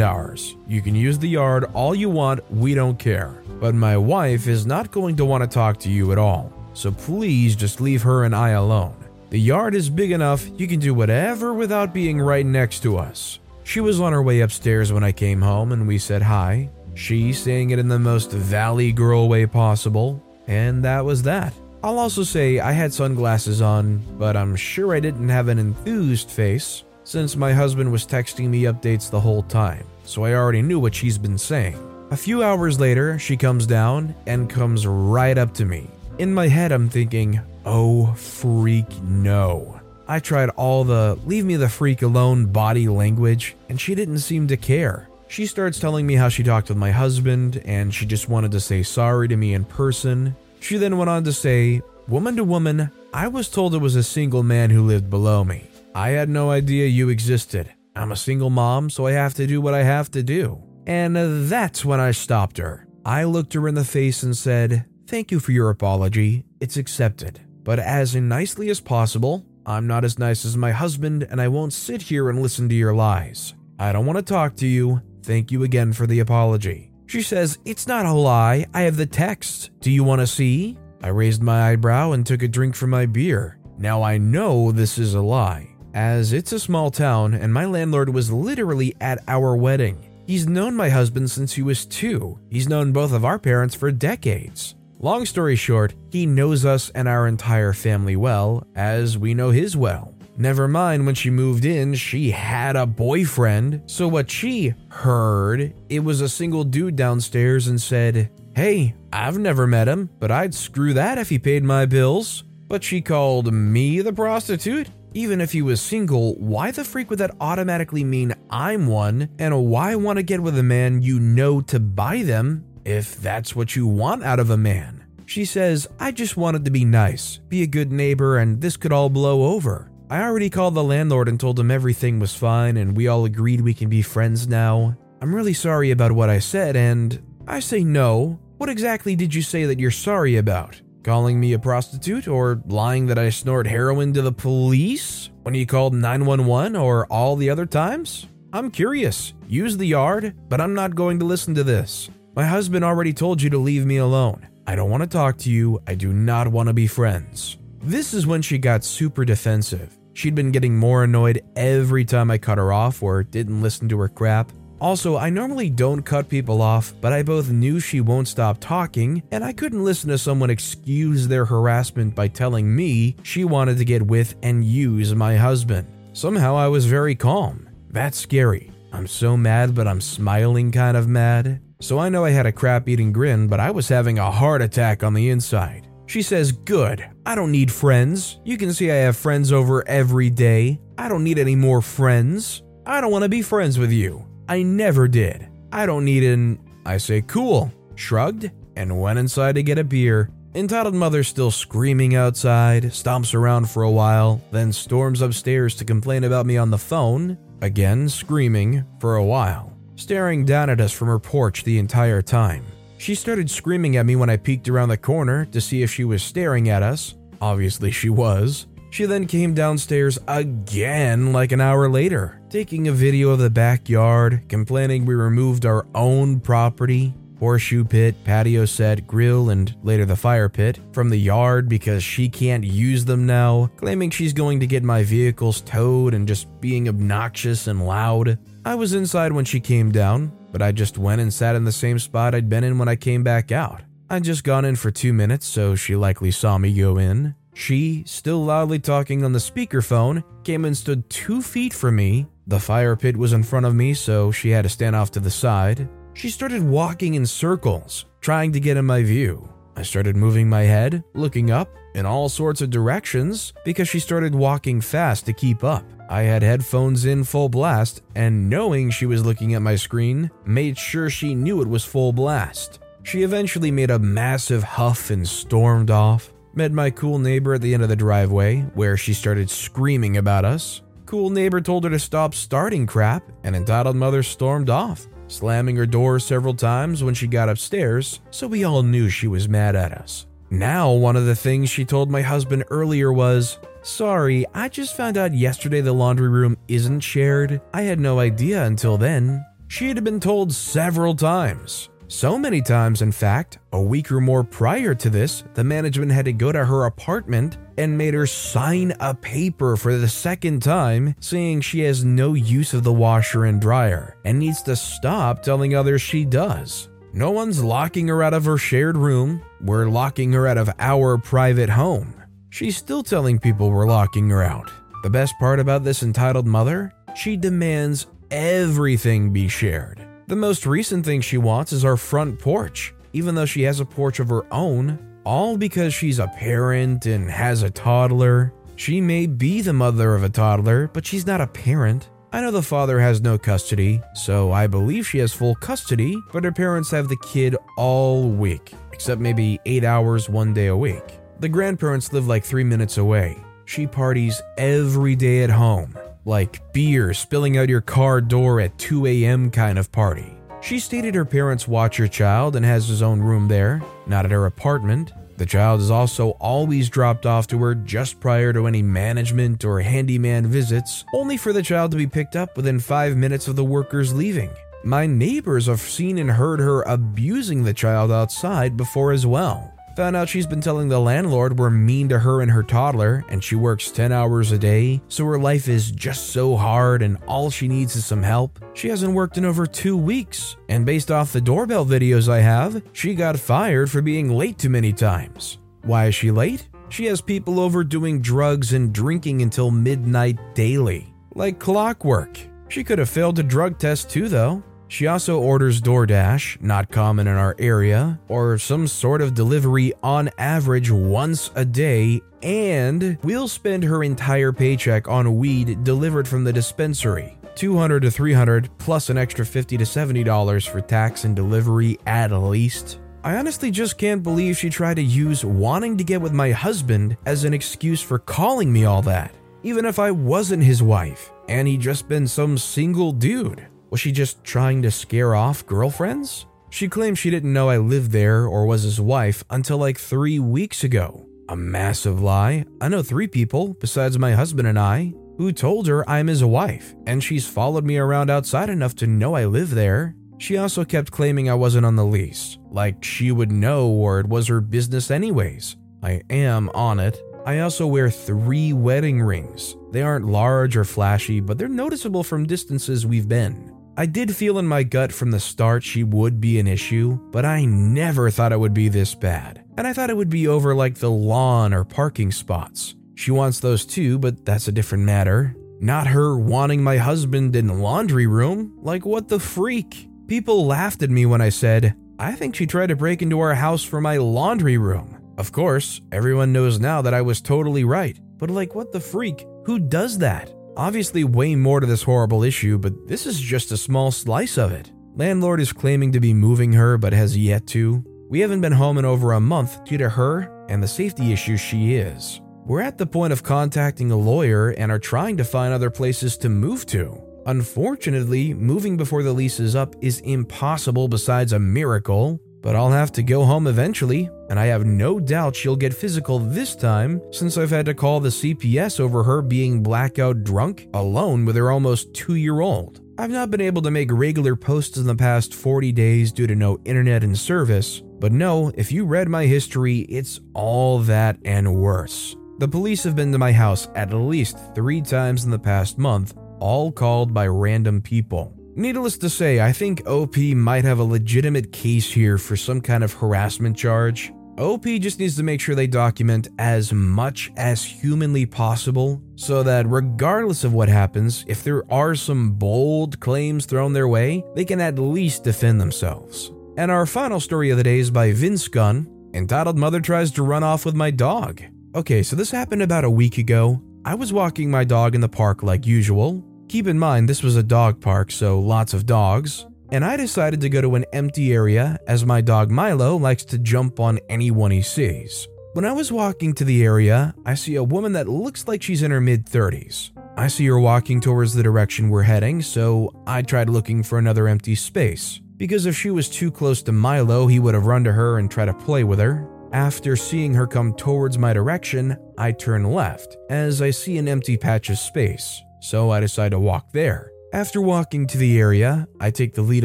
ours. 0.00 0.56
You 0.68 0.80
can 0.80 0.94
use 0.94 1.18
the 1.18 1.28
yard 1.28 1.64
all 1.74 1.94
you 1.94 2.08
want, 2.08 2.48
we 2.52 2.74
don't 2.74 2.98
care. 2.98 3.42
But 3.60 3.74
my 3.74 3.96
wife 3.96 4.46
is 4.46 4.64
not 4.66 4.92
going 4.92 5.16
to 5.16 5.24
want 5.24 5.42
to 5.42 5.52
talk 5.52 5.78
to 5.80 5.90
you 5.90 6.12
at 6.12 6.18
all 6.18 6.52
so 6.74 6.90
please 6.90 7.56
just 7.56 7.80
leave 7.80 8.02
her 8.02 8.24
and 8.24 8.34
I 8.34 8.50
alone. 8.50 8.96
The 9.30 9.40
yard 9.40 9.74
is 9.74 9.88
big 9.88 10.12
enough, 10.12 10.46
you 10.60 10.66
can 10.68 10.80
do 10.80 10.92
whatever 10.92 11.54
without 11.54 11.94
being 11.94 12.20
right 12.20 12.44
next 12.44 12.80
to 12.80 12.98
us. 12.98 13.38
She 13.64 13.80
was 13.80 14.00
on 14.00 14.12
her 14.12 14.22
way 14.22 14.40
upstairs 14.40 14.92
when 14.92 15.02
I 15.02 15.12
came 15.12 15.40
home 15.40 15.72
and 15.72 15.88
we 15.88 15.98
said 15.98 16.22
hi. 16.22 16.68
She 16.94 17.32
saying 17.32 17.70
it 17.70 17.78
in 17.78 17.88
the 17.88 17.98
most 17.98 18.30
valley 18.30 18.92
girl 18.92 19.28
way 19.28 19.46
possible, 19.46 20.22
and 20.46 20.84
that 20.84 21.04
was 21.04 21.22
that. 21.22 21.52
I'll 21.84 21.98
also 21.98 22.22
say 22.22 22.60
I 22.60 22.72
had 22.72 22.94
sunglasses 22.94 23.60
on, 23.60 24.00
but 24.18 24.38
I'm 24.38 24.56
sure 24.56 24.94
I 24.94 25.00
didn't 25.00 25.28
have 25.28 25.48
an 25.48 25.58
enthused 25.58 26.30
face 26.30 26.82
since 27.04 27.36
my 27.36 27.52
husband 27.52 27.92
was 27.92 28.06
texting 28.06 28.48
me 28.48 28.62
updates 28.62 29.10
the 29.10 29.20
whole 29.20 29.42
time, 29.42 29.84
so 30.06 30.24
I 30.24 30.32
already 30.32 30.62
knew 30.62 30.80
what 30.80 30.94
she's 30.94 31.18
been 31.18 31.36
saying. 31.36 31.76
A 32.10 32.16
few 32.16 32.42
hours 32.42 32.80
later, 32.80 33.18
she 33.18 33.36
comes 33.36 33.66
down 33.66 34.14
and 34.26 34.48
comes 34.48 34.86
right 34.86 35.36
up 35.36 35.52
to 35.56 35.66
me. 35.66 35.90
In 36.16 36.32
my 36.32 36.48
head, 36.48 36.72
I'm 36.72 36.88
thinking, 36.88 37.38
oh, 37.66 38.14
freak, 38.14 38.90
no. 39.02 39.78
I 40.08 40.20
tried 40.20 40.48
all 40.56 40.84
the 40.84 41.18
leave 41.26 41.44
me 41.44 41.56
the 41.56 41.68
freak 41.68 42.00
alone 42.00 42.46
body 42.46 42.88
language, 42.88 43.56
and 43.68 43.78
she 43.78 43.94
didn't 43.94 44.20
seem 44.20 44.48
to 44.48 44.56
care. 44.56 45.10
She 45.28 45.44
starts 45.44 45.78
telling 45.78 46.06
me 46.06 46.14
how 46.14 46.30
she 46.30 46.44
talked 46.44 46.70
with 46.70 46.78
my 46.78 46.92
husband 46.92 47.60
and 47.64 47.92
she 47.92 48.06
just 48.06 48.28
wanted 48.28 48.52
to 48.52 48.60
say 48.60 48.82
sorry 48.82 49.28
to 49.28 49.36
me 49.36 49.52
in 49.52 49.64
person. 49.64 50.36
She 50.64 50.78
then 50.78 50.96
went 50.96 51.10
on 51.10 51.24
to 51.24 51.32
say, 51.34 51.82
Woman 52.08 52.36
to 52.36 52.44
woman, 52.44 52.90
I 53.12 53.28
was 53.28 53.50
told 53.50 53.74
it 53.74 53.82
was 53.82 53.96
a 53.96 54.02
single 54.02 54.42
man 54.42 54.70
who 54.70 54.80
lived 54.80 55.10
below 55.10 55.44
me. 55.44 55.68
I 55.94 56.08
had 56.10 56.30
no 56.30 56.50
idea 56.50 56.86
you 56.86 57.10
existed. 57.10 57.70
I'm 57.94 58.12
a 58.12 58.16
single 58.16 58.48
mom, 58.48 58.88
so 58.88 59.06
I 59.06 59.12
have 59.12 59.34
to 59.34 59.46
do 59.46 59.60
what 59.60 59.74
I 59.74 59.82
have 59.82 60.10
to 60.12 60.22
do. 60.22 60.62
And 60.86 61.50
that's 61.50 61.84
when 61.84 62.00
I 62.00 62.12
stopped 62.12 62.56
her. 62.56 62.88
I 63.04 63.24
looked 63.24 63.52
her 63.52 63.68
in 63.68 63.74
the 63.74 63.84
face 63.84 64.22
and 64.22 64.34
said, 64.34 64.86
Thank 65.06 65.30
you 65.30 65.38
for 65.38 65.52
your 65.52 65.68
apology. 65.68 66.46
It's 66.60 66.78
accepted. 66.78 67.42
But 67.62 67.78
as 67.78 68.16
nicely 68.16 68.70
as 68.70 68.80
possible, 68.80 69.44
I'm 69.66 69.86
not 69.86 70.02
as 70.02 70.18
nice 70.18 70.46
as 70.46 70.56
my 70.56 70.72
husband, 70.72 71.24
and 71.30 71.42
I 71.42 71.48
won't 71.48 71.74
sit 71.74 72.00
here 72.00 72.30
and 72.30 72.40
listen 72.40 72.70
to 72.70 72.74
your 72.74 72.94
lies. 72.94 73.52
I 73.78 73.92
don't 73.92 74.06
want 74.06 74.16
to 74.16 74.22
talk 74.22 74.56
to 74.56 74.66
you. 74.66 75.02
Thank 75.24 75.52
you 75.52 75.62
again 75.62 75.92
for 75.92 76.06
the 76.06 76.20
apology. 76.20 76.93
She 77.06 77.22
says, 77.22 77.58
It's 77.64 77.86
not 77.86 78.06
a 78.06 78.12
lie. 78.12 78.66
I 78.74 78.82
have 78.82 78.96
the 78.96 79.06
text. 79.06 79.70
Do 79.80 79.90
you 79.90 80.04
want 80.04 80.20
to 80.20 80.26
see? 80.26 80.78
I 81.02 81.08
raised 81.08 81.42
my 81.42 81.70
eyebrow 81.70 82.12
and 82.12 82.26
took 82.26 82.42
a 82.42 82.48
drink 82.48 82.74
from 82.74 82.90
my 82.90 83.06
beer. 83.06 83.58
Now 83.76 84.02
I 84.02 84.18
know 84.18 84.72
this 84.72 84.98
is 84.98 85.14
a 85.14 85.20
lie, 85.20 85.68
as 85.92 86.32
it's 86.32 86.52
a 86.52 86.60
small 86.60 86.90
town 86.90 87.34
and 87.34 87.52
my 87.52 87.66
landlord 87.66 88.08
was 88.08 88.32
literally 88.32 88.94
at 89.00 89.22
our 89.28 89.56
wedding. 89.56 90.10
He's 90.26 90.46
known 90.46 90.74
my 90.74 90.88
husband 90.88 91.30
since 91.30 91.52
he 91.52 91.62
was 91.62 91.84
two. 91.84 92.38
He's 92.48 92.68
known 92.68 92.92
both 92.92 93.12
of 93.12 93.24
our 93.24 93.38
parents 93.38 93.74
for 93.74 93.92
decades. 93.92 94.74
Long 94.98 95.26
story 95.26 95.56
short, 95.56 95.94
he 96.10 96.24
knows 96.24 96.64
us 96.64 96.88
and 96.90 97.06
our 97.06 97.26
entire 97.26 97.74
family 97.74 98.16
well, 98.16 98.66
as 98.74 99.18
we 99.18 99.34
know 99.34 99.50
his 99.50 99.76
well. 99.76 100.13
Never 100.36 100.66
mind 100.66 101.06
when 101.06 101.14
she 101.14 101.30
moved 101.30 101.64
in, 101.64 101.94
she 101.94 102.30
had 102.30 102.74
a 102.74 102.86
boyfriend. 102.86 103.82
So 103.86 104.08
what 104.08 104.30
she 104.30 104.74
heard, 104.88 105.72
it 105.88 106.00
was 106.00 106.20
a 106.20 106.28
single 106.28 106.64
dude 106.64 106.96
downstairs 106.96 107.68
and 107.68 107.80
said, 107.80 108.30
Hey, 108.56 108.94
I've 109.12 109.38
never 109.38 109.66
met 109.66 109.88
him, 109.88 110.10
but 110.18 110.30
I'd 110.30 110.54
screw 110.54 110.92
that 110.94 111.18
if 111.18 111.28
he 111.28 111.38
paid 111.38 111.62
my 111.62 111.86
bills. 111.86 112.44
But 112.66 112.82
she 112.82 113.00
called 113.00 113.52
me 113.52 114.00
the 114.00 114.12
prostitute? 114.12 114.90
Even 115.12 115.40
if 115.40 115.52
he 115.52 115.62
was 115.62 115.80
single, 115.80 116.34
why 116.34 116.72
the 116.72 116.82
freak 116.82 117.10
would 117.10 117.20
that 117.20 117.36
automatically 117.40 118.02
mean 118.02 118.34
I'm 118.50 118.88
one? 118.88 119.28
And 119.38 119.66
why 119.66 119.94
want 119.94 120.16
to 120.16 120.24
get 120.24 120.40
with 120.40 120.58
a 120.58 120.62
man 120.62 121.02
you 121.02 121.20
know 121.20 121.60
to 121.62 121.78
buy 121.78 122.22
them 122.22 122.64
if 122.84 123.16
that's 123.16 123.54
what 123.54 123.76
you 123.76 123.86
want 123.86 124.24
out 124.24 124.40
of 124.40 124.50
a 124.50 124.56
man. 124.56 125.04
She 125.26 125.44
says, 125.44 125.88
I 125.98 126.10
just 126.10 126.36
wanted 126.36 126.64
to 126.64 126.70
be 126.70 126.84
nice, 126.84 127.38
be 127.48 127.62
a 127.62 127.66
good 127.66 127.90
neighbor, 127.90 128.38
and 128.38 128.60
this 128.60 128.76
could 128.76 128.92
all 128.92 129.08
blow 129.08 129.54
over. 129.54 129.90
I 130.10 130.22
already 130.22 130.50
called 130.50 130.74
the 130.74 130.84
landlord 130.84 131.28
and 131.28 131.40
told 131.40 131.58
him 131.58 131.70
everything 131.70 132.18
was 132.18 132.34
fine 132.34 132.76
and 132.76 132.94
we 132.94 133.08
all 133.08 133.24
agreed 133.24 133.62
we 133.62 133.72
can 133.72 133.88
be 133.88 134.02
friends 134.02 134.46
now. 134.46 134.96
I'm 135.22 135.34
really 135.34 135.54
sorry 135.54 135.90
about 135.92 136.12
what 136.12 136.28
I 136.28 136.40
said, 136.40 136.76
and 136.76 137.22
I 137.46 137.60
say 137.60 137.82
no. 137.82 138.38
What 138.58 138.68
exactly 138.68 139.16
did 139.16 139.34
you 139.34 139.40
say 139.40 139.64
that 139.64 139.80
you're 139.80 139.90
sorry 139.90 140.36
about? 140.36 140.78
Calling 141.02 141.40
me 141.40 141.54
a 141.54 141.58
prostitute 141.58 142.28
or 142.28 142.60
lying 142.66 143.06
that 143.06 143.18
I 143.18 143.30
snort 143.30 143.66
heroin 143.66 144.12
to 144.12 144.20
the 144.20 144.32
police 144.32 145.30
when 145.42 145.54
you 145.54 145.64
called 145.64 145.94
911 145.94 146.76
or 146.76 147.06
all 147.06 147.36
the 147.36 147.48
other 147.48 147.64
times? 147.64 148.26
I'm 148.52 148.70
curious. 148.70 149.32
Use 149.48 149.78
the 149.78 149.86
yard, 149.86 150.34
but 150.50 150.60
I'm 150.60 150.74
not 150.74 150.94
going 150.94 151.18
to 151.20 151.24
listen 151.24 151.54
to 151.54 151.64
this. 151.64 152.10
My 152.36 152.44
husband 152.44 152.84
already 152.84 153.14
told 153.14 153.40
you 153.40 153.48
to 153.50 153.58
leave 153.58 153.86
me 153.86 153.96
alone. 153.96 154.46
I 154.66 154.76
don't 154.76 154.90
want 154.90 155.02
to 155.02 155.08
talk 155.08 155.38
to 155.38 155.50
you. 155.50 155.80
I 155.86 155.94
do 155.94 156.12
not 156.12 156.48
want 156.48 156.68
to 156.68 156.74
be 156.74 156.86
friends. 156.86 157.56
This 157.86 158.14
is 158.14 158.26
when 158.26 158.40
she 158.40 158.56
got 158.56 158.82
super 158.82 159.26
defensive. 159.26 159.98
She'd 160.14 160.34
been 160.34 160.52
getting 160.52 160.74
more 160.74 161.04
annoyed 161.04 161.42
every 161.54 162.06
time 162.06 162.30
I 162.30 162.38
cut 162.38 162.56
her 162.56 162.72
off 162.72 163.02
or 163.02 163.22
didn't 163.22 163.60
listen 163.60 163.90
to 163.90 163.98
her 163.98 164.08
crap. 164.08 164.50
Also, 164.80 165.18
I 165.18 165.28
normally 165.28 165.68
don't 165.68 166.00
cut 166.00 166.30
people 166.30 166.62
off, 166.62 166.94
but 167.02 167.12
I 167.12 167.22
both 167.22 167.50
knew 167.50 167.80
she 167.80 168.00
won't 168.00 168.26
stop 168.26 168.56
talking, 168.58 169.22
and 169.32 169.44
I 169.44 169.52
couldn't 169.52 169.84
listen 169.84 170.08
to 170.08 170.16
someone 170.16 170.48
excuse 170.48 171.28
their 171.28 171.44
harassment 171.44 172.14
by 172.14 172.28
telling 172.28 172.74
me 172.74 173.16
she 173.22 173.44
wanted 173.44 173.76
to 173.76 173.84
get 173.84 174.06
with 174.06 174.34
and 174.42 174.64
use 174.64 175.14
my 175.14 175.36
husband. 175.36 175.86
Somehow 176.14 176.56
I 176.56 176.68
was 176.68 176.86
very 176.86 177.14
calm. 177.14 177.68
That's 177.90 178.18
scary. 178.18 178.72
I'm 178.94 179.06
so 179.06 179.36
mad, 179.36 179.74
but 179.74 179.86
I'm 179.86 180.00
smiling 180.00 180.72
kind 180.72 180.96
of 180.96 181.06
mad. 181.06 181.60
So 181.80 181.98
I 181.98 182.08
know 182.08 182.24
I 182.24 182.30
had 182.30 182.46
a 182.46 182.52
crap 182.52 182.88
eating 182.88 183.12
grin, 183.12 183.46
but 183.46 183.60
I 183.60 183.70
was 183.70 183.88
having 183.90 184.18
a 184.18 184.30
heart 184.30 184.62
attack 184.62 185.02
on 185.02 185.12
the 185.12 185.28
inside. 185.28 185.86
She 186.06 186.22
says, 186.22 186.52
Good, 186.52 187.08
I 187.24 187.34
don't 187.34 187.52
need 187.52 187.72
friends. 187.72 188.38
You 188.44 188.56
can 188.56 188.72
see 188.72 188.90
I 188.90 188.96
have 188.96 189.16
friends 189.16 189.52
over 189.52 189.86
every 189.88 190.30
day. 190.30 190.80
I 190.98 191.08
don't 191.08 191.24
need 191.24 191.38
any 191.38 191.56
more 191.56 191.82
friends. 191.82 192.62
I 192.86 193.00
don't 193.00 193.10
want 193.10 193.22
to 193.22 193.28
be 193.28 193.42
friends 193.42 193.78
with 193.78 193.90
you. 193.90 194.26
I 194.48 194.62
never 194.62 195.08
did. 195.08 195.48
I 195.72 195.86
don't 195.86 196.04
need 196.04 196.24
an. 196.24 196.58
I 196.86 196.98
say, 196.98 197.22
Cool, 197.22 197.72
shrugged, 197.94 198.50
and 198.76 199.00
went 199.00 199.18
inside 199.18 199.54
to 199.54 199.62
get 199.62 199.78
a 199.78 199.84
beer. 199.84 200.30
Entitled 200.54 200.94
mother 200.94 201.24
still 201.24 201.50
screaming 201.50 202.14
outside, 202.14 202.84
stomps 202.84 203.34
around 203.34 203.68
for 203.68 203.82
a 203.82 203.90
while, 203.90 204.40
then 204.52 204.72
storms 204.72 205.20
upstairs 205.20 205.74
to 205.76 205.84
complain 205.84 206.24
about 206.24 206.46
me 206.46 206.56
on 206.56 206.70
the 206.70 206.78
phone, 206.78 207.36
again 207.60 208.08
screaming 208.08 208.84
for 209.00 209.16
a 209.16 209.24
while 209.24 209.74
staring 209.96 210.44
down 210.44 210.70
at 210.70 210.80
us 210.80 210.92
from 210.92 211.08
her 211.08 211.18
porch 211.18 211.64
the 211.64 211.78
entire 211.78 212.22
time. 212.22 212.64
She 212.98 213.14
started 213.14 213.50
screaming 213.50 213.96
at 213.96 214.06
me 214.06 214.16
when 214.16 214.30
I 214.30 214.36
peeked 214.36 214.68
around 214.68 214.88
the 214.88 214.96
corner 214.96 215.44
to 215.46 215.60
see 215.60 215.82
if 215.82 215.92
she 215.92 216.04
was 216.04 216.22
staring 216.22 216.68
at 216.68 216.82
us. 216.82 217.14
Obviously, 217.40 217.90
she 217.90 218.08
was. 218.08 218.66
She 218.90 219.06
then 219.06 219.26
came 219.26 219.54
downstairs 219.54 220.18
again 220.28 221.32
like 221.32 221.50
an 221.50 221.60
hour 221.60 221.90
later, 221.90 222.40
taking 222.48 222.86
a 222.86 222.92
video 222.92 223.30
of 223.30 223.40
the 223.40 223.50
backyard, 223.50 224.42
complaining 224.48 225.04
we 225.04 225.14
removed 225.14 225.66
our 225.66 225.84
own 225.96 226.38
property, 226.38 227.12
horseshoe 227.40 227.84
pit, 227.84 228.14
patio 228.24 228.64
set, 228.64 229.06
grill, 229.06 229.50
and 229.50 229.74
later 229.82 230.06
the 230.06 230.14
fire 230.16 230.48
pit 230.48 230.78
from 230.92 231.10
the 231.10 231.16
yard 231.16 231.68
because 231.68 232.02
she 232.02 232.28
can't 232.28 232.64
use 232.64 233.04
them 233.04 233.26
now, 233.26 233.68
claiming 233.76 234.10
she's 234.10 234.32
going 234.32 234.60
to 234.60 234.66
get 234.66 234.84
my 234.84 235.02
vehicles 235.02 235.60
towed 235.62 236.14
and 236.14 236.28
just 236.28 236.46
being 236.60 236.88
obnoxious 236.88 237.66
and 237.66 237.86
loud. 237.86 238.38
I 238.64 238.76
was 238.76 238.94
inside 238.94 239.32
when 239.32 239.44
she 239.44 239.60
came 239.60 239.90
down, 239.90 240.32
but 240.54 240.62
I 240.62 240.70
just 240.70 240.98
went 240.98 241.20
and 241.20 241.34
sat 241.34 241.56
in 241.56 241.64
the 241.64 241.72
same 241.72 241.98
spot 241.98 242.32
I'd 242.32 242.48
been 242.48 242.62
in 242.62 242.78
when 242.78 242.86
I 242.86 242.94
came 242.94 243.24
back 243.24 243.50
out. 243.50 243.82
I'd 244.08 244.22
just 244.22 244.44
gone 244.44 244.64
in 244.64 244.76
for 244.76 244.92
two 244.92 245.12
minutes, 245.12 245.46
so 245.46 245.74
she 245.74 245.96
likely 245.96 246.30
saw 246.30 246.58
me 246.58 246.72
go 246.72 246.96
in. 246.96 247.34
She, 247.54 248.04
still 248.06 248.44
loudly 248.44 248.78
talking 248.78 249.24
on 249.24 249.32
the 249.32 249.40
speakerphone, 249.40 250.22
came 250.44 250.64
and 250.64 250.76
stood 250.76 251.10
two 251.10 251.42
feet 251.42 251.74
from 251.74 251.96
me. 251.96 252.28
The 252.46 252.60
fire 252.60 252.94
pit 252.94 253.16
was 253.16 253.32
in 253.32 253.42
front 253.42 253.66
of 253.66 253.74
me, 253.74 253.94
so 253.94 254.30
she 254.30 254.50
had 254.50 254.62
to 254.62 254.68
stand 254.68 254.94
off 254.94 255.10
to 255.12 255.20
the 255.20 255.28
side. 255.28 255.88
She 256.12 256.30
started 256.30 256.62
walking 256.62 257.14
in 257.14 257.26
circles, 257.26 258.04
trying 258.20 258.52
to 258.52 258.60
get 258.60 258.76
in 258.76 258.84
my 258.84 259.02
view. 259.02 259.52
I 259.74 259.82
started 259.82 260.14
moving 260.14 260.48
my 260.48 260.62
head, 260.62 261.02
looking 261.14 261.50
up 261.50 261.68
in 261.96 262.06
all 262.06 262.28
sorts 262.28 262.60
of 262.60 262.70
directions, 262.70 263.52
because 263.64 263.88
she 263.88 263.98
started 263.98 264.36
walking 264.36 264.80
fast 264.80 265.26
to 265.26 265.32
keep 265.32 265.64
up. 265.64 265.84
I 266.08 266.22
had 266.22 266.42
headphones 266.42 267.04
in 267.04 267.24
full 267.24 267.48
blast, 267.48 268.02
and 268.14 268.50
knowing 268.50 268.90
she 268.90 269.06
was 269.06 269.24
looking 269.24 269.54
at 269.54 269.62
my 269.62 269.76
screen, 269.76 270.30
made 270.44 270.76
sure 270.76 271.08
she 271.08 271.34
knew 271.34 271.62
it 271.62 271.68
was 271.68 271.84
full 271.84 272.12
blast. 272.12 272.78
She 273.02 273.22
eventually 273.22 273.70
made 273.70 273.90
a 273.90 273.98
massive 273.98 274.62
huff 274.62 275.10
and 275.10 275.26
stormed 275.26 275.90
off. 275.90 276.32
Met 276.54 276.72
my 276.72 276.90
cool 276.90 277.18
neighbor 277.18 277.54
at 277.54 277.62
the 277.62 277.74
end 277.74 277.82
of 277.82 277.88
the 277.88 277.96
driveway, 277.96 278.60
where 278.74 278.96
she 278.96 279.12
started 279.12 279.50
screaming 279.50 280.16
about 280.16 280.44
us. 280.44 280.82
Cool 281.06 281.30
neighbor 281.30 281.60
told 281.60 281.84
her 281.84 281.90
to 281.90 281.98
stop 281.98 282.34
starting 282.34 282.86
crap, 282.86 283.24
and 283.42 283.56
entitled 283.56 283.96
mother 283.96 284.22
stormed 284.22 284.70
off, 284.70 285.06
slamming 285.28 285.76
her 285.76 285.86
door 285.86 286.18
several 286.18 286.54
times 286.54 287.02
when 287.02 287.14
she 287.14 287.26
got 287.26 287.48
upstairs, 287.48 288.20
so 288.30 288.46
we 288.46 288.64
all 288.64 288.82
knew 288.82 289.08
she 289.08 289.26
was 289.26 289.48
mad 289.48 289.74
at 289.74 289.92
us. 289.92 290.26
Now, 290.50 290.92
one 290.92 291.16
of 291.16 291.26
the 291.26 291.34
things 291.34 291.70
she 291.70 291.84
told 291.84 292.10
my 292.10 292.22
husband 292.22 292.64
earlier 292.70 293.12
was, 293.12 293.58
Sorry, 293.84 294.46
I 294.54 294.70
just 294.70 294.96
found 294.96 295.18
out 295.18 295.34
yesterday 295.34 295.82
the 295.82 295.92
laundry 295.92 296.30
room 296.30 296.56
isn't 296.68 297.00
shared. 297.00 297.60
I 297.74 297.82
had 297.82 298.00
no 298.00 298.18
idea 298.18 298.64
until 298.64 298.96
then. 298.96 299.44
She 299.68 299.88
had 299.88 300.02
been 300.02 300.20
told 300.20 300.54
several 300.54 301.14
times. 301.14 301.90
So 302.08 302.38
many 302.38 302.62
times, 302.62 303.02
in 303.02 303.12
fact, 303.12 303.58
a 303.74 303.82
week 303.82 304.10
or 304.10 304.22
more 304.22 304.42
prior 304.42 304.94
to 304.94 305.10
this, 305.10 305.44
the 305.52 305.64
management 305.64 306.12
had 306.12 306.24
to 306.24 306.32
go 306.32 306.50
to 306.50 306.64
her 306.64 306.86
apartment 306.86 307.58
and 307.76 307.98
made 307.98 308.14
her 308.14 308.26
sign 308.26 308.94
a 309.00 309.14
paper 309.14 309.76
for 309.76 309.98
the 309.98 310.08
second 310.08 310.62
time 310.62 311.14
saying 311.20 311.60
she 311.60 311.80
has 311.80 312.06
no 312.06 312.32
use 312.32 312.72
of 312.72 312.84
the 312.84 312.92
washer 312.92 313.44
and 313.44 313.60
dryer 313.60 314.16
and 314.24 314.38
needs 314.38 314.62
to 314.62 314.76
stop 314.76 315.42
telling 315.42 315.74
others 315.74 316.00
she 316.00 316.24
does. 316.24 316.88
No 317.12 317.30
one's 317.30 317.62
locking 317.62 318.08
her 318.08 318.22
out 318.22 318.32
of 318.32 318.46
her 318.46 318.56
shared 318.56 318.96
room, 318.96 319.42
we're 319.60 319.90
locking 319.90 320.32
her 320.32 320.46
out 320.46 320.56
of 320.56 320.70
our 320.78 321.18
private 321.18 321.68
home. 321.68 322.23
She's 322.54 322.76
still 322.76 323.02
telling 323.02 323.40
people 323.40 323.68
we're 323.68 323.88
locking 323.88 324.30
her 324.30 324.44
out. 324.44 324.70
The 325.02 325.10
best 325.10 325.34
part 325.40 325.58
about 325.58 325.82
this 325.82 326.04
entitled 326.04 326.46
mother? 326.46 326.92
She 327.16 327.36
demands 327.36 328.06
everything 328.30 329.32
be 329.32 329.48
shared. 329.48 330.06
The 330.28 330.36
most 330.36 330.64
recent 330.64 331.04
thing 331.04 331.20
she 331.20 331.36
wants 331.36 331.72
is 331.72 331.84
our 331.84 331.96
front 331.96 332.38
porch, 332.38 332.94
even 333.12 333.34
though 333.34 333.44
she 333.44 333.62
has 333.62 333.80
a 333.80 333.84
porch 333.84 334.20
of 334.20 334.28
her 334.28 334.46
own, 334.52 335.00
all 335.24 335.56
because 335.56 335.92
she's 335.92 336.20
a 336.20 336.28
parent 336.28 337.06
and 337.06 337.28
has 337.28 337.64
a 337.64 337.70
toddler. 337.70 338.52
She 338.76 339.00
may 339.00 339.26
be 339.26 339.60
the 339.60 339.72
mother 339.72 340.14
of 340.14 340.22
a 340.22 340.28
toddler, 340.28 340.86
but 340.86 341.04
she's 341.04 341.26
not 341.26 341.40
a 341.40 341.48
parent. 341.48 342.08
I 342.32 342.40
know 342.40 342.52
the 342.52 342.62
father 342.62 343.00
has 343.00 343.20
no 343.20 343.36
custody, 343.36 344.00
so 344.14 344.52
I 344.52 344.68
believe 344.68 345.08
she 345.08 345.18
has 345.18 345.32
full 345.32 345.56
custody, 345.56 346.16
but 346.32 346.44
her 346.44 346.52
parents 346.52 346.92
have 346.92 347.08
the 347.08 347.16
kid 347.16 347.56
all 347.76 348.28
week, 348.28 348.72
except 348.92 349.20
maybe 349.20 349.58
8 349.66 349.82
hours 349.82 350.28
one 350.28 350.54
day 350.54 350.68
a 350.68 350.76
week. 350.76 351.18
The 351.44 351.50
grandparents 351.50 352.10
live 352.10 352.26
like 352.26 352.42
3 352.42 352.64
minutes 352.64 352.96
away. 352.96 353.36
She 353.66 353.86
parties 353.86 354.40
every 354.56 355.14
day 355.14 355.42
at 355.42 355.50
home, 355.50 355.94
like 356.24 356.72
beer 356.72 357.12
spilling 357.12 357.58
out 357.58 357.68
your 357.68 357.82
car 357.82 358.22
door 358.22 358.60
at 358.60 358.78
2 358.78 359.04
a.m. 359.04 359.50
kind 359.50 359.78
of 359.78 359.92
party. 359.92 360.38
She 360.62 360.78
stated 360.78 361.14
her 361.14 361.26
parents 361.26 361.68
watch 361.68 361.98
her 361.98 362.08
child 362.08 362.56
and 362.56 362.64
has 362.64 362.88
his 362.88 363.02
own 363.02 363.20
room 363.20 363.46
there, 363.46 363.82
not 364.06 364.24
at 364.24 364.30
her 364.30 364.46
apartment. 364.46 365.12
The 365.36 365.44
child 365.44 365.82
is 365.82 365.90
also 365.90 366.30
always 366.40 366.88
dropped 366.88 367.26
off 367.26 367.46
to 367.48 367.58
her 367.58 367.74
just 367.74 368.20
prior 368.20 368.54
to 368.54 368.66
any 368.66 368.80
management 368.80 369.66
or 369.66 369.80
handyman 369.80 370.46
visits, 370.46 371.04
only 371.12 371.36
for 371.36 371.52
the 371.52 371.62
child 371.62 371.90
to 371.90 371.98
be 371.98 372.06
picked 372.06 372.36
up 372.36 372.56
within 372.56 372.80
five 372.80 373.18
minutes 373.18 373.48
of 373.48 373.56
the 373.56 373.64
workers 373.64 374.14
leaving. 374.14 374.48
My 374.82 375.06
neighbors 375.06 375.66
have 375.66 375.80
seen 375.80 376.16
and 376.16 376.30
heard 376.30 376.60
her 376.60 376.80
abusing 376.84 377.64
the 377.64 377.74
child 377.74 378.10
outside 378.10 378.78
before 378.78 379.12
as 379.12 379.26
well. 379.26 379.73
Found 379.96 380.16
out 380.16 380.28
she's 380.28 380.46
been 380.46 380.60
telling 380.60 380.88
the 380.88 380.98
landlord 380.98 381.56
we're 381.56 381.70
mean 381.70 382.08
to 382.08 382.18
her 382.18 382.40
and 382.42 382.50
her 382.50 382.64
toddler, 382.64 383.24
and 383.28 383.42
she 383.42 383.54
works 383.54 383.92
10 383.92 384.10
hours 384.10 384.50
a 384.50 384.58
day, 384.58 385.00
so 385.06 385.24
her 385.24 385.38
life 385.38 385.68
is 385.68 385.92
just 385.92 386.30
so 386.30 386.56
hard 386.56 387.00
and 387.00 387.16
all 387.28 387.48
she 387.48 387.68
needs 387.68 387.94
is 387.94 388.04
some 388.04 388.22
help. 388.22 388.58
She 388.74 388.88
hasn't 388.88 389.14
worked 389.14 389.38
in 389.38 389.44
over 389.44 389.66
two 389.66 389.96
weeks, 389.96 390.56
and 390.68 390.84
based 390.84 391.12
off 391.12 391.32
the 391.32 391.40
doorbell 391.40 391.86
videos 391.86 392.28
I 392.28 392.40
have, 392.40 392.82
she 392.92 393.14
got 393.14 393.38
fired 393.38 393.88
for 393.88 394.02
being 394.02 394.30
late 394.30 394.58
too 394.58 394.68
many 394.68 394.92
times. 394.92 395.58
Why 395.82 396.06
is 396.06 396.14
she 396.16 396.32
late? 396.32 396.68
She 396.88 397.04
has 397.06 397.20
people 397.20 397.60
over 397.60 397.84
doing 397.84 398.20
drugs 398.20 398.72
and 398.72 398.92
drinking 398.92 399.42
until 399.42 399.70
midnight 399.70 400.38
daily. 400.54 401.14
Like 401.36 401.60
clockwork. 401.60 402.38
She 402.68 402.82
could 402.82 402.98
have 402.98 403.08
failed 403.08 403.38
a 403.38 403.44
drug 403.44 403.78
test 403.78 404.10
too, 404.10 404.28
though. 404.28 404.62
She 404.94 405.08
also 405.08 405.40
orders 405.40 405.80
DoorDash, 405.80 406.62
not 406.62 406.88
common 406.88 407.26
in 407.26 407.34
our 407.34 407.56
area, 407.58 408.20
or 408.28 408.58
some 408.58 408.86
sort 408.86 409.22
of 409.22 409.34
delivery 409.34 409.92
on 410.04 410.30
average 410.38 410.88
once 410.88 411.50
a 411.56 411.64
day, 411.64 412.22
and 412.44 413.18
we'll 413.24 413.48
spend 413.48 413.82
her 413.82 414.04
entire 414.04 414.52
paycheck 414.52 415.08
on 415.08 415.36
weed 415.36 415.82
delivered 415.82 416.28
from 416.28 416.44
the 416.44 416.52
dispensary. 416.52 417.36
200 417.56 418.02
to 418.02 418.10
300 418.12 418.70
plus 418.78 419.10
an 419.10 419.18
extra 419.18 419.44
50 419.44 419.76
to 419.78 419.84
70 419.84 420.22
dollars 420.22 420.64
for 420.64 420.80
tax 420.80 421.24
and 421.24 421.34
delivery 421.34 421.98
at 422.06 422.30
least. 422.30 423.00
I 423.24 423.34
honestly 423.34 423.72
just 423.72 423.98
can't 423.98 424.22
believe 424.22 424.56
she 424.56 424.70
tried 424.70 424.94
to 424.94 425.02
use 425.02 425.44
wanting 425.44 425.98
to 425.98 426.04
get 426.04 426.20
with 426.20 426.32
my 426.32 426.52
husband 426.52 427.16
as 427.26 427.42
an 427.42 427.52
excuse 427.52 428.00
for 428.00 428.20
calling 428.20 428.72
me 428.72 428.84
all 428.84 429.02
that, 429.02 429.34
even 429.64 429.86
if 429.86 429.98
I 429.98 430.12
wasn't 430.12 430.62
his 430.62 430.84
wife 430.84 431.32
and 431.48 431.66
he'd 431.66 431.80
just 431.80 432.08
been 432.08 432.28
some 432.28 432.56
single 432.56 433.10
dude. 433.10 433.66
Was 433.94 434.00
she 434.00 434.10
just 434.10 434.42
trying 434.42 434.82
to 434.82 434.90
scare 434.90 435.36
off 435.36 435.64
girlfriends? 435.66 436.46
She 436.68 436.88
claims 436.88 437.16
she 437.16 437.30
didn't 437.30 437.52
know 437.52 437.68
I 437.68 437.76
lived 437.76 438.10
there 438.10 438.44
or 438.44 438.66
was 438.66 438.82
his 438.82 439.00
wife 439.00 439.44
until 439.50 439.78
like 439.78 439.98
three 439.98 440.40
weeks 440.40 440.82
ago. 440.82 441.28
A 441.48 441.54
massive 441.54 442.20
lie. 442.20 442.64
I 442.80 442.88
know 442.88 443.04
three 443.04 443.28
people, 443.28 443.74
besides 443.74 444.18
my 444.18 444.32
husband 444.32 444.66
and 444.66 444.80
I, 444.80 445.14
who 445.38 445.52
told 445.52 445.86
her 445.86 446.10
I'm 446.10 446.26
his 446.26 446.42
wife, 446.42 446.92
and 447.06 447.22
she's 447.22 447.46
followed 447.46 447.84
me 447.84 447.96
around 447.96 448.30
outside 448.30 448.68
enough 448.68 448.96
to 448.96 449.06
know 449.06 449.36
I 449.36 449.44
live 449.44 449.70
there. 449.70 450.16
She 450.38 450.56
also 450.56 450.84
kept 450.84 451.12
claiming 451.12 451.48
I 451.48 451.54
wasn't 451.54 451.86
on 451.86 451.94
the 451.94 452.04
lease, 452.04 452.58
like 452.72 453.04
she 453.04 453.30
would 453.30 453.52
know 453.52 453.86
or 453.86 454.18
it 454.18 454.26
was 454.26 454.48
her 454.48 454.60
business 454.60 455.12
anyways. 455.12 455.76
I 456.02 456.22
am 456.30 456.68
on 456.70 456.98
it. 456.98 457.22
I 457.46 457.60
also 457.60 457.86
wear 457.86 458.10
three 458.10 458.72
wedding 458.72 459.22
rings. 459.22 459.76
They 459.92 460.02
aren't 460.02 460.26
large 460.26 460.76
or 460.76 460.84
flashy, 460.84 461.38
but 461.38 461.58
they're 461.58 461.68
noticeable 461.68 462.24
from 462.24 462.44
distances 462.44 463.06
we've 463.06 463.28
been. 463.28 463.73
I 463.96 464.06
did 464.06 464.34
feel 464.34 464.58
in 464.58 464.66
my 464.66 464.82
gut 464.82 465.12
from 465.12 465.30
the 465.30 465.38
start 465.38 465.84
she 465.84 466.02
would 466.02 466.40
be 466.40 466.58
an 466.58 466.66
issue, 466.66 467.16
but 467.30 467.44
I 467.44 467.64
never 467.64 468.28
thought 468.28 468.52
it 468.52 468.58
would 468.58 468.74
be 468.74 468.88
this 468.88 469.14
bad. 469.14 469.64
And 469.78 469.86
I 469.86 469.92
thought 469.92 470.10
it 470.10 470.16
would 470.16 470.30
be 470.30 470.48
over 470.48 470.74
like 470.74 470.96
the 470.96 471.10
lawn 471.10 471.72
or 471.72 471.84
parking 471.84 472.32
spots. 472.32 472.96
She 473.14 473.30
wants 473.30 473.60
those 473.60 473.86
too, 473.86 474.18
but 474.18 474.44
that's 474.44 474.66
a 474.66 474.72
different 474.72 475.04
matter. 475.04 475.54
Not 475.80 476.08
her 476.08 476.36
wanting 476.36 476.82
my 476.82 476.96
husband 476.96 477.54
in 477.54 477.68
the 477.68 477.74
laundry 477.74 478.26
room. 478.26 478.76
Like, 478.82 479.06
what 479.06 479.28
the 479.28 479.38
freak? 479.38 480.08
People 480.26 480.66
laughed 480.66 481.02
at 481.02 481.10
me 481.10 481.24
when 481.26 481.40
I 481.40 481.50
said, 481.50 481.96
I 482.18 482.32
think 482.32 482.56
she 482.56 482.66
tried 482.66 482.88
to 482.88 482.96
break 482.96 483.22
into 483.22 483.40
our 483.40 483.54
house 483.54 483.84
for 483.84 484.00
my 484.00 484.16
laundry 484.16 484.78
room. 484.78 485.18
Of 485.36 485.52
course, 485.52 486.00
everyone 486.10 486.52
knows 486.52 486.80
now 486.80 487.02
that 487.02 487.14
I 487.14 487.22
was 487.22 487.40
totally 487.40 487.84
right. 487.84 488.18
But, 488.38 488.50
like, 488.50 488.74
what 488.74 488.92
the 488.92 489.00
freak? 489.00 489.46
Who 489.66 489.78
does 489.78 490.18
that? 490.18 490.53
Obviously, 490.76 491.22
way 491.22 491.54
more 491.54 491.78
to 491.78 491.86
this 491.86 492.02
horrible 492.02 492.42
issue, 492.42 492.78
but 492.78 493.06
this 493.06 493.26
is 493.26 493.40
just 493.40 493.70
a 493.70 493.76
small 493.76 494.10
slice 494.10 494.58
of 494.58 494.72
it. 494.72 494.90
Landlord 495.14 495.60
is 495.60 495.72
claiming 495.72 496.10
to 496.12 496.20
be 496.20 496.34
moving 496.34 496.72
her, 496.72 496.98
but 496.98 497.12
has 497.12 497.36
yet 497.36 497.66
to. 497.68 498.04
We 498.28 498.40
haven't 498.40 498.60
been 498.60 498.72
home 498.72 498.98
in 498.98 499.04
over 499.04 499.32
a 499.32 499.40
month 499.40 499.84
due 499.84 499.98
to 499.98 500.08
her 500.08 500.66
and 500.68 500.82
the 500.82 500.88
safety 500.88 501.32
issues 501.32 501.60
she 501.60 501.94
is. 501.94 502.40
We're 502.66 502.80
at 502.80 502.98
the 502.98 503.06
point 503.06 503.32
of 503.32 503.44
contacting 503.44 504.10
a 504.10 504.16
lawyer 504.16 504.70
and 504.70 504.90
are 504.90 504.98
trying 504.98 505.36
to 505.36 505.44
find 505.44 505.72
other 505.72 505.90
places 505.90 506.36
to 506.38 506.48
move 506.48 506.86
to. 506.86 507.22
Unfortunately, 507.46 508.54
moving 508.54 508.96
before 508.96 509.22
the 509.22 509.32
lease 509.32 509.60
is 509.60 509.76
up 509.76 509.94
is 510.00 510.20
impossible 510.20 511.06
besides 511.06 511.52
a 511.52 511.58
miracle, 511.58 512.40
but 512.64 512.74
I'll 512.74 512.90
have 512.90 513.12
to 513.12 513.22
go 513.22 513.44
home 513.44 513.66
eventually, 513.66 514.30
and 514.48 514.58
I 514.58 514.66
have 514.66 514.86
no 514.86 515.20
doubt 515.20 515.54
she'll 515.54 515.76
get 515.76 515.92
physical 515.92 516.38
this 516.38 516.74
time 516.74 517.20
since 517.30 517.58
I've 517.58 517.68
had 517.68 517.84
to 517.84 517.94
call 517.94 518.20
the 518.20 518.30
CPS 518.30 518.98
over 518.98 519.22
her 519.22 519.42
being 519.42 519.82
blackout 519.82 520.44
drunk 520.44 520.88
alone 520.94 521.44
with 521.44 521.56
her 521.56 521.70
almost 521.70 522.14
two 522.14 522.36
year 522.36 522.62
old. 522.62 523.02
I've 523.18 523.30
not 523.30 523.50
been 523.50 523.60
able 523.60 523.82
to 523.82 523.90
make 523.90 524.10
regular 524.10 524.56
posts 524.56 524.96
in 524.96 525.06
the 525.06 525.14
past 525.14 525.54
40 525.54 525.92
days 525.92 526.32
due 526.32 526.46
to 526.46 526.56
no 526.56 526.80
internet 526.86 527.22
and 527.22 527.38
service, 527.38 528.00
but 528.18 528.32
no, 528.32 528.72
if 528.76 528.90
you 528.90 529.04
read 529.04 529.28
my 529.28 529.44
history, 529.44 529.98
it's 530.08 530.40
all 530.54 531.00
that 531.00 531.36
and 531.44 531.76
worse. 531.76 532.34
The 532.60 532.68
police 532.68 533.04
have 533.04 533.14
been 533.14 533.30
to 533.32 533.38
my 533.38 533.52
house 533.52 533.88
at 533.94 534.14
least 534.14 534.58
three 534.74 535.02
times 535.02 535.44
in 535.44 535.50
the 535.50 535.58
past 535.58 535.98
month, 535.98 536.34
all 536.60 536.90
called 536.90 537.34
by 537.34 537.46
random 537.46 538.00
people. 538.00 538.53
Needless 538.76 539.18
to 539.18 539.30
say, 539.30 539.60
I 539.60 539.72
think 539.72 540.04
OP 540.04 540.36
might 540.36 540.84
have 540.84 540.98
a 540.98 541.04
legitimate 541.04 541.70
case 541.70 542.10
here 542.10 542.38
for 542.38 542.56
some 542.56 542.80
kind 542.80 543.04
of 543.04 543.12
harassment 543.12 543.76
charge. 543.76 544.32
OP 544.58 544.84
just 544.84 545.20
needs 545.20 545.36
to 545.36 545.44
make 545.44 545.60
sure 545.60 545.76
they 545.76 545.86
document 545.86 546.48
as 546.58 546.92
much 546.92 547.52
as 547.56 547.84
humanly 547.84 548.46
possible 548.46 549.22
so 549.36 549.62
that 549.62 549.86
regardless 549.88 550.64
of 550.64 550.74
what 550.74 550.88
happens, 550.88 551.44
if 551.46 551.62
there 551.62 551.84
are 551.92 552.16
some 552.16 552.52
bold 552.52 553.20
claims 553.20 553.64
thrown 553.64 553.92
their 553.92 554.08
way, 554.08 554.42
they 554.56 554.64
can 554.64 554.80
at 554.80 554.98
least 554.98 555.44
defend 555.44 555.80
themselves. 555.80 556.50
And 556.76 556.90
our 556.90 557.06
final 557.06 557.38
story 557.38 557.70
of 557.70 557.76
the 557.76 557.84
day 557.84 558.00
is 558.00 558.10
by 558.10 558.32
Vince 558.32 558.66
Gunn, 558.66 559.08
entitled 559.34 559.78
Mother 559.78 560.00
Tries 560.00 560.32
to 560.32 560.42
Run 560.42 560.64
Off 560.64 560.84
with 560.84 560.96
My 560.96 561.12
Dog. 561.12 561.62
Okay, 561.94 562.24
so 562.24 562.34
this 562.34 562.50
happened 562.50 562.82
about 562.82 563.04
a 563.04 563.10
week 563.10 563.38
ago. 563.38 563.80
I 564.04 564.16
was 564.16 564.32
walking 564.32 564.68
my 564.68 564.82
dog 564.82 565.14
in 565.14 565.20
the 565.20 565.28
park 565.28 565.62
like 565.62 565.86
usual, 565.86 566.44
Keep 566.68 566.86
in 566.88 566.98
mind, 566.98 567.28
this 567.28 567.42
was 567.42 567.56
a 567.56 567.62
dog 567.62 568.00
park, 568.00 568.32
so 568.32 568.58
lots 568.58 568.94
of 568.94 569.06
dogs, 569.06 569.66
and 569.92 570.04
I 570.04 570.16
decided 570.16 570.60
to 570.62 570.68
go 570.68 570.80
to 570.80 570.96
an 570.96 571.04
empty 571.12 571.52
area 571.52 571.98
as 572.08 572.26
my 572.26 572.40
dog 572.40 572.70
Milo 572.70 573.16
likes 573.16 573.44
to 573.46 573.58
jump 573.58 574.00
on 574.00 574.18
anyone 574.28 574.70
he 574.70 574.82
sees. 574.82 575.46
When 575.74 575.84
I 575.84 575.92
was 575.92 576.10
walking 576.10 576.52
to 576.54 576.64
the 576.64 576.84
area, 576.84 577.34
I 577.44 577.54
see 577.54 577.76
a 577.76 577.84
woman 577.84 578.12
that 578.12 578.28
looks 578.28 578.66
like 578.66 578.82
she's 578.82 579.02
in 579.02 579.10
her 579.10 579.20
mid 579.20 579.46
30s. 579.46 580.10
I 580.36 580.48
see 580.48 580.66
her 580.66 580.80
walking 580.80 581.20
towards 581.20 581.54
the 581.54 581.62
direction 581.62 582.08
we're 582.08 582.22
heading, 582.22 582.60
so 582.62 583.10
I 583.26 583.42
tried 583.42 583.68
looking 583.68 584.02
for 584.02 584.18
another 584.18 584.48
empty 584.48 584.74
space. 584.74 585.40
Because 585.56 585.86
if 585.86 585.96
she 585.96 586.10
was 586.10 586.28
too 586.28 586.50
close 586.50 586.82
to 586.84 586.92
Milo, 586.92 587.46
he 587.46 587.60
would 587.60 587.74
have 587.74 587.86
run 587.86 588.02
to 588.04 588.12
her 588.12 588.38
and 588.38 588.50
try 588.50 588.64
to 588.64 588.74
play 588.74 589.04
with 589.04 589.20
her. 589.20 589.48
After 589.72 590.16
seeing 590.16 590.54
her 590.54 590.66
come 590.66 590.94
towards 590.94 591.38
my 591.38 591.52
direction, 591.52 592.16
I 592.38 592.52
turn 592.52 592.84
left 592.84 593.36
as 593.50 593.82
I 593.82 593.90
see 593.90 594.18
an 594.18 594.28
empty 594.28 594.56
patch 594.56 594.90
of 594.90 594.98
space 594.98 595.62
so 595.84 596.10
I 596.10 596.20
decide 596.20 596.50
to 596.50 596.58
walk 596.58 596.92
there. 596.92 597.30
After 597.52 597.80
walking 597.80 598.26
to 598.28 598.38
the 598.38 598.58
area, 598.58 599.06
I 599.20 599.30
take 599.30 599.54
the 599.54 599.62
lead 599.62 599.84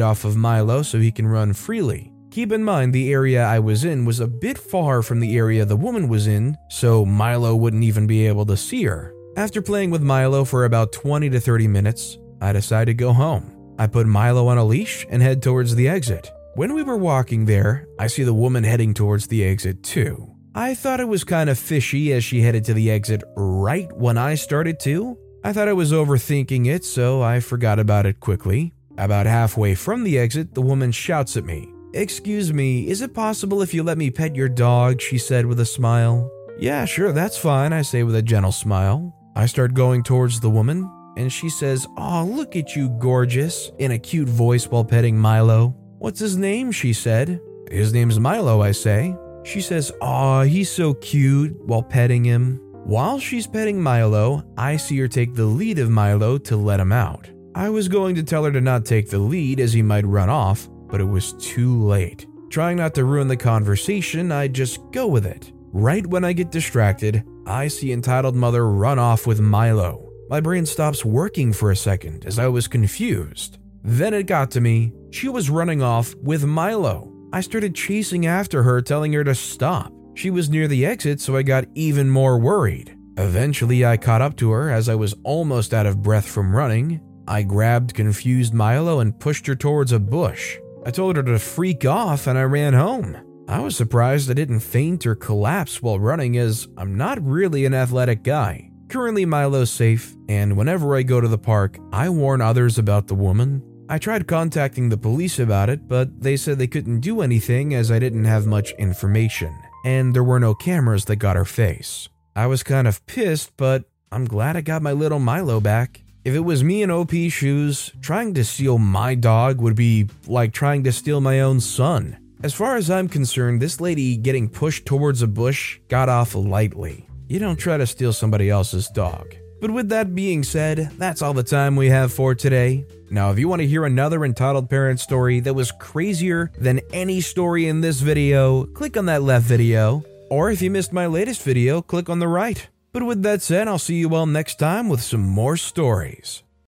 off 0.00 0.24
of 0.24 0.36
Milo 0.36 0.82
so 0.82 0.98
he 0.98 1.12
can 1.12 1.28
run 1.28 1.52
freely. 1.52 2.12
Keep 2.30 2.52
in 2.52 2.64
mind, 2.64 2.92
the 2.92 3.12
area 3.12 3.44
I 3.44 3.58
was 3.58 3.84
in 3.84 4.04
was 4.04 4.18
a 4.18 4.26
bit 4.26 4.56
far 4.56 5.02
from 5.02 5.20
the 5.20 5.36
area 5.36 5.64
the 5.64 5.76
woman 5.76 6.08
was 6.08 6.26
in, 6.26 6.56
so 6.70 7.04
Milo 7.04 7.54
wouldn't 7.54 7.84
even 7.84 8.06
be 8.06 8.26
able 8.26 8.46
to 8.46 8.56
see 8.56 8.84
her. 8.84 9.14
After 9.36 9.60
playing 9.60 9.90
with 9.90 10.02
Milo 10.02 10.44
for 10.44 10.64
about 10.64 10.92
20 10.92 11.30
to 11.30 11.40
30 11.40 11.68
minutes, 11.68 12.18
I 12.40 12.52
decide 12.52 12.86
to 12.86 12.94
go 12.94 13.12
home. 13.12 13.74
I 13.78 13.86
put 13.86 14.06
Milo 14.06 14.48
on 14.48 14.58
a 14.58 14.64
leash 14.64 15.06
and 15.10 15.22
head 15.22 15.42
towards 15.42 15.74
the 15.74 15.88
exit. 15.88 16.30
When 16.54 16.74
we 16.74 16.82
were 16.82 16.96
walking 16.96 17.44
there, 17.44 17.86
I 17.98 18.06
see 18.06 18.24
the 18.24 18.34
woman 18.34 18.64
heading 18.64 18.94
towards 18.94 19.26
the 19.26 19.44
exit 19.44 19.82
too. 19.82 20.34
I 20.54 20.74
thought 20.74 21.00
it 21.00 21.08
was 21.08 21.24
kind 21.24 21.48
of 21.48 21.58
fishy 21.58 22.12
as 22.12 22.24
she 22.24 22.40
headed 22.40 22.64
to 22.64 22.74
the 22.74 22.90
exit 22.90 23.22
right 23.36 23.90
when 23.96 24.18
I 24.18 24.34
started 24.34 24.80
to, 24.80 25.16
I 25.42 25.54
thought 25.54 25.68
I 25.68 25.72
was 25.72 25.90
overthinking 25.90 26.66
it, 26.66 26.84
so 26.84 27.22
I 27.22 27.40
forgot 27.40 27.78
about 27.78 28.04
it 28.04 28.20
quickly. 28.20 28.74
About 28.98 29.24
halfway 29.24 29.74
from 29.74 30.04
the 30.04 30.18
exit, 30.18 30.54
the 30.54 30.60
woman 30.60 30.92
shouts 30.92 31.36
at 31.38 31.44
me. 31.44 31.72
Excuse 31.94 32.52
me, 32.52 32.86
is 32.88 33.00
it 33.00 33.14
possible 33.14 33.62
if 33.62 33.72
you 33.72 33.82
let 33.82 33.96
me 33.96 34.10
pet 34.10 34.36
your 34.36 34.50
dog? 34.50 35.00
She 35.00 35.16
said 35.16 35.46
with 35.46 35.58
a 35.58 35.64
smile. 35.64 36.30
Yeah, 36.58 36.84
sure, 36.84 37.12
that's 37.12 37.38
fine, 37.38 37.72
I 37.72 37.80
say 37.80 38.02
with 38.02 38.14
a 38.16 38.22
gentle 38.22 38.52
smile. 38.52 39.16
I 39.34 39.46
start 39.46 39.72
going 39.72 40.02
towards 40.02 40.40
the 40.40 40.50
woman, 40.50 40.90
and 41.16 41.32
she 41.32 41.48
says, 41.48 41.86
Aw, 41.96 42.22
look 42.24 42.54
at 42.54 42.76
you, 42.76 42.90
gorgeous, 42.90 43.72
in 43.78 43.92
a 43.92 43.98
cute 43.98 44.28
voice 44.28 44.66
while 44.66 44.84
petting 44.84 45.16
Milo. 45.16 45.74
What's 45.98 46.20
his 46.20 46.36
name? 46.36 46.70
She 46.70 46.92
said. 46.92 47.40
His 47.70 47.94
name's 47.94 48.20
Milo, 48.20 48.60
I 48.60 48.72
say. 48.72 49.16
She 49.44 49.62
says, 49.62 49.90
Aw, 50.02 50.42
he's 50.42 50.70
so 50.70 50.92
cute, 50.94 51.58
while 51.64 51.82
petting 51.82 52.24
him. 52.24 52.60
While 52.90 53.20
she's 53.20 53.46
petting 53.46 53.80
Milo, 53.80 54.42
I 54.58 54.76
see 54.76 54.98
her 54.98 55.06
take 55.06 55.36
the 55.36 55.44
lead 55.44 55.78
of 55.78 55.90
Milo 55.90 56.38
to 56.38 56.56
let 56.56 56.80
him 56.80 56.90
out. 56.90 57.30
I 57.54 57.70
was 57.70 57.86
going 57.86 58.16
to 58.16 58.24
tell 58.24 58.42
her 58.42 58.50
to 58.50 58.60
not 58.60 58.84
take 58.84 59.08
the 59.08 59.20
lead 59.20 59.60
as 59.60 59.72
he 59.72 59.80
might 59.80 60.04
run 60.04 60.28
off, 60.28 60.68
but 60.88 61.00
it 61.00 61.04
was 61.04 61.34
too 61.34 61.80
late. 61.84 62.26
Trying 62.50 62.78
not 62.78 62.92
to 62.94 63.04
ruin 63.04 63.28
the 63.28 63.36
conversation, 63.36 64.32
I 64.32 64.48
just 64.48 64.80
go 64.90 65.06
with 65.06 65.24
it. 65.24 65.52
Right 65.70 66.04
when 66.04 66.24
I 66.24 66.32
get 66.32 66.50
distracted, 66.50 67.22
I 67.46 67.68
see 67.68 67.92
entitled 67.92 68.34
mother 68.34 68.68
run 68.68 68.98
off 68.98 69.24
with 69.24 69.38
Milo. 69.38 70.10
My 70.28 70.40
brain 70.40 70.66
stops 70.66 71.04
working 71.04 71.52
for 71.52 71.70
a 71.70 71.76
second 71.76 72.26
as 72.26 72.40
I 72.40 72.48
was 72.48 72.66
confused. 72.66 73.58
Then 73.84 74.14
it 74.14 74.26
got 74.26 74.50
to 74.50 74.60
me. 74.60 74.92
She 75.12 75.28
was 75.28 75.48
running 75.48 75.80
off 75.80 76.12
with 76.16 76.44
Milo. 76.44 77.12
I 77.32 77.40
started 77.42 77.72
chasing 77.72 78.26
after 78.26 78.64
her, 78.64 78.82
telling 78.82 79.12
her 79.12 79.22
to 79.22 79.36
stop. 79.36 79.92
She 80.20 80.28
was 80.28 80.50
near 80.50 80.68
the 80.68 80.84
exit, 80.84 81.18
so 81.18 81.34
I 81.34 81.42
got 81.42 81.64
even 81.74 82.10
more 82.10 82.38
worried. 82.38 82.94
Eventually, 83.16 83.86
I 83.86 83.96
caught 83.96 84.20
up 84.20 84.36
to 84.36 84.50
her 84.50 84.68
as 84.70 84.86
I 84.86 84.94
was 84.94 85.14
almost 85.24 85.72
out 85.72 85.86
of 85.86 86.02
breath 86.02 86.28
from 86.28 86.54
running. 86.54 87.00
I 87.26 87.42
grabbed 87.42 87.94
confused 87.94 88.52
Milo 88.52 89.00
and 89.00 89.18
pushed 89.18 89.46
her 89.46 89.54
towards 89.54 89.92
a 89.92 89.98
bush. 89.98 90.58
I 90.84 90.90
told 90.90 91.16
her 91.16 91.22
to 91.22 91.38
freak 91.38 91.86
off 91.86 92.26
and 92.26 92.38
I 92.38 92.42
ran 92.42 92.74
home. 92.74 93.16
I 93.48 93.60
was 93.60 93.74
surprised 93.74 94.30
I 94.30 94.34
didn't 94.34 94.60
faint 94.60 95.06
or 95.06 95.14
collapse 95.14 95.80
while 95.80 95.98
running, 95.98 96.36
as 96.36 96.68
I'm 96.76 96.98
not 96.98 97.26
really 97.26 97.64
an 97.64 97.72
athletic 97.72 98.22
guy. 98.22 98.70
Currently, 98.90 99.24
Milo's 99.24 99.70
safe, 99.70 100.14
and 100.28 100.54
whenever 100.54 100.96
I 100.96 101.02
go 101.02 101.22
to 101.22 101.28
the 101.28 101.38
park, 101.38 101.78
I 101.94 102.10
warn 102.10 102.42
others 102.42 102.76
about 102.76 103.06
the 103.06 103.14
woman. 103.14 103.62
I 103.88 103.96
tried 103.96 104.28
contacting 104.28 104.90
the 104.90 104.98
police 104.98 105.38
about 105.38 105.70
it, 105.70 105.88
but 105.88 106.20
they 106.20 106.36
said 106.36 106.58
they 106.58 106.66
couldn't 106.66 107.00
do 107.00 107.22
anything 107.22 107.72
as 107.72 107.90
I 107.90 107.98
didn't 107.98 108.26
have 108.26 108.46
much 108.46 108.72
information, 108.72 109.56
and 109.84 110.14
there 110.14 110.24
were 110.24 110.40
no 110.40 110.54
cameras 110.54 111.04
that 111.06 111.16
got 111.16 111.36
her 111.36 111.44
face. 111.44 112.08
I 112.36 112.46
was 112.46 112.62
kind 112.62 112.86
of 112.86 113.04
pissed, 113.06 113.56
but 113.56 113.84
I'm 114.12 114.24
glad 114.24 114.56
I 114.56 114.60
got 114.60 114.82
my 114.82 114.92
little 114.92 115.18
Milo 115.18 115.60
back. 115.60 116.02
If 116.24 116.34
it 116.34 116.40
was 116.40 116.62
me 116.62 116.82
in 116.82 116.90
OP 116.90 117.12
shoes, 117.30 117.92
trying 118.02 118.34
to 118.34 118.44
steal 118.44 118.78
my 118.78 119.14
dog 119.14 119.60
would 119.60 119.76
be 119.76 120.08
like 120.26 120.52
trying 120.52 120.84
to 120.84 120.92
steal 120.92 121.20
my 121.20 121.40
own 121.40 121.60
son. 121.60 122.18
As 122.42 122.54
far 122.54 122.76
as 122.76 122.90
I'm 122.90 123.08
concerned, 123.08 123.60
this 123.60 123.80
lady 123.80 124.16
getting 124.16 124.48
pushed 124.48 124.86
towards 124.86 125.22
a 125.22 125.26
bush 125.26 125.78
got 125.88 126.08
off 126.08 126.34
lightly. 126.34 127.06
You 127.28 127.38
don't 127.38 127.56
try 127.56 127.76
to 127.76 127.86
steal 127.86 128.12
somebody 128.12 128.50
else's 128.50 128.88
dog. 128.88 129.34
But 129.60 129.70
with 129.70 129.90
that 129.90 130.14
being 130.14 130.42
said, 130.42 130.90
that's 130.96 131.20
all 131.20 131.34
the 131.34 131.42
time 131.42 131.76
we 131.76 131.90
have 131.90 132.12
for 132.12 132.34
today. 132.34 132.86
Now, 133.10 133.30
if 133.30 133.38
you 133.38 133.48
want 133.48 133.60
to 133.60 133.68
hear 133.68 133.84
another 133.84 134.24
entitled 134.24 134.70
parent 134.70 135.00
story 135.00 135.40
that 135.40 135.54
was 135.54 135.72
crazier 135.72 136.50
than 136.58 136.80
any 136.92 137.20
story 137.20 137.66
in 137.66 137.80
this 137.80 138.00
video, 138.00 138.64
click 138.64 138.96
on 138.96 139.06
that 139.06 139.22
left 139.22 139.46
video. 139.46 140.02
Or 140.30 140.50
if 140.50 140.62
you 140.62 140.70
missed 140.70 140.92
my 140.92 141.06
latest 141.06 141.42
video, 141.42 141.82
click 141.82 142.08
on 142.08 142.20
the 142.20 142.28
right. 142.28 142.68
But 142.92 143.02
with 143.02 143.22
that 143.22 143.42
said, 143.42 143.68
I'll 143.68 143.78
see 143.78 143.96
you 143.96 144.14
all 144.14 144.26
next 144.26 144.58
time 144.58 144.88
with 144.88 145.02
some 145.02 145.22
more 145.22 145.56
stories. 145.56 146.42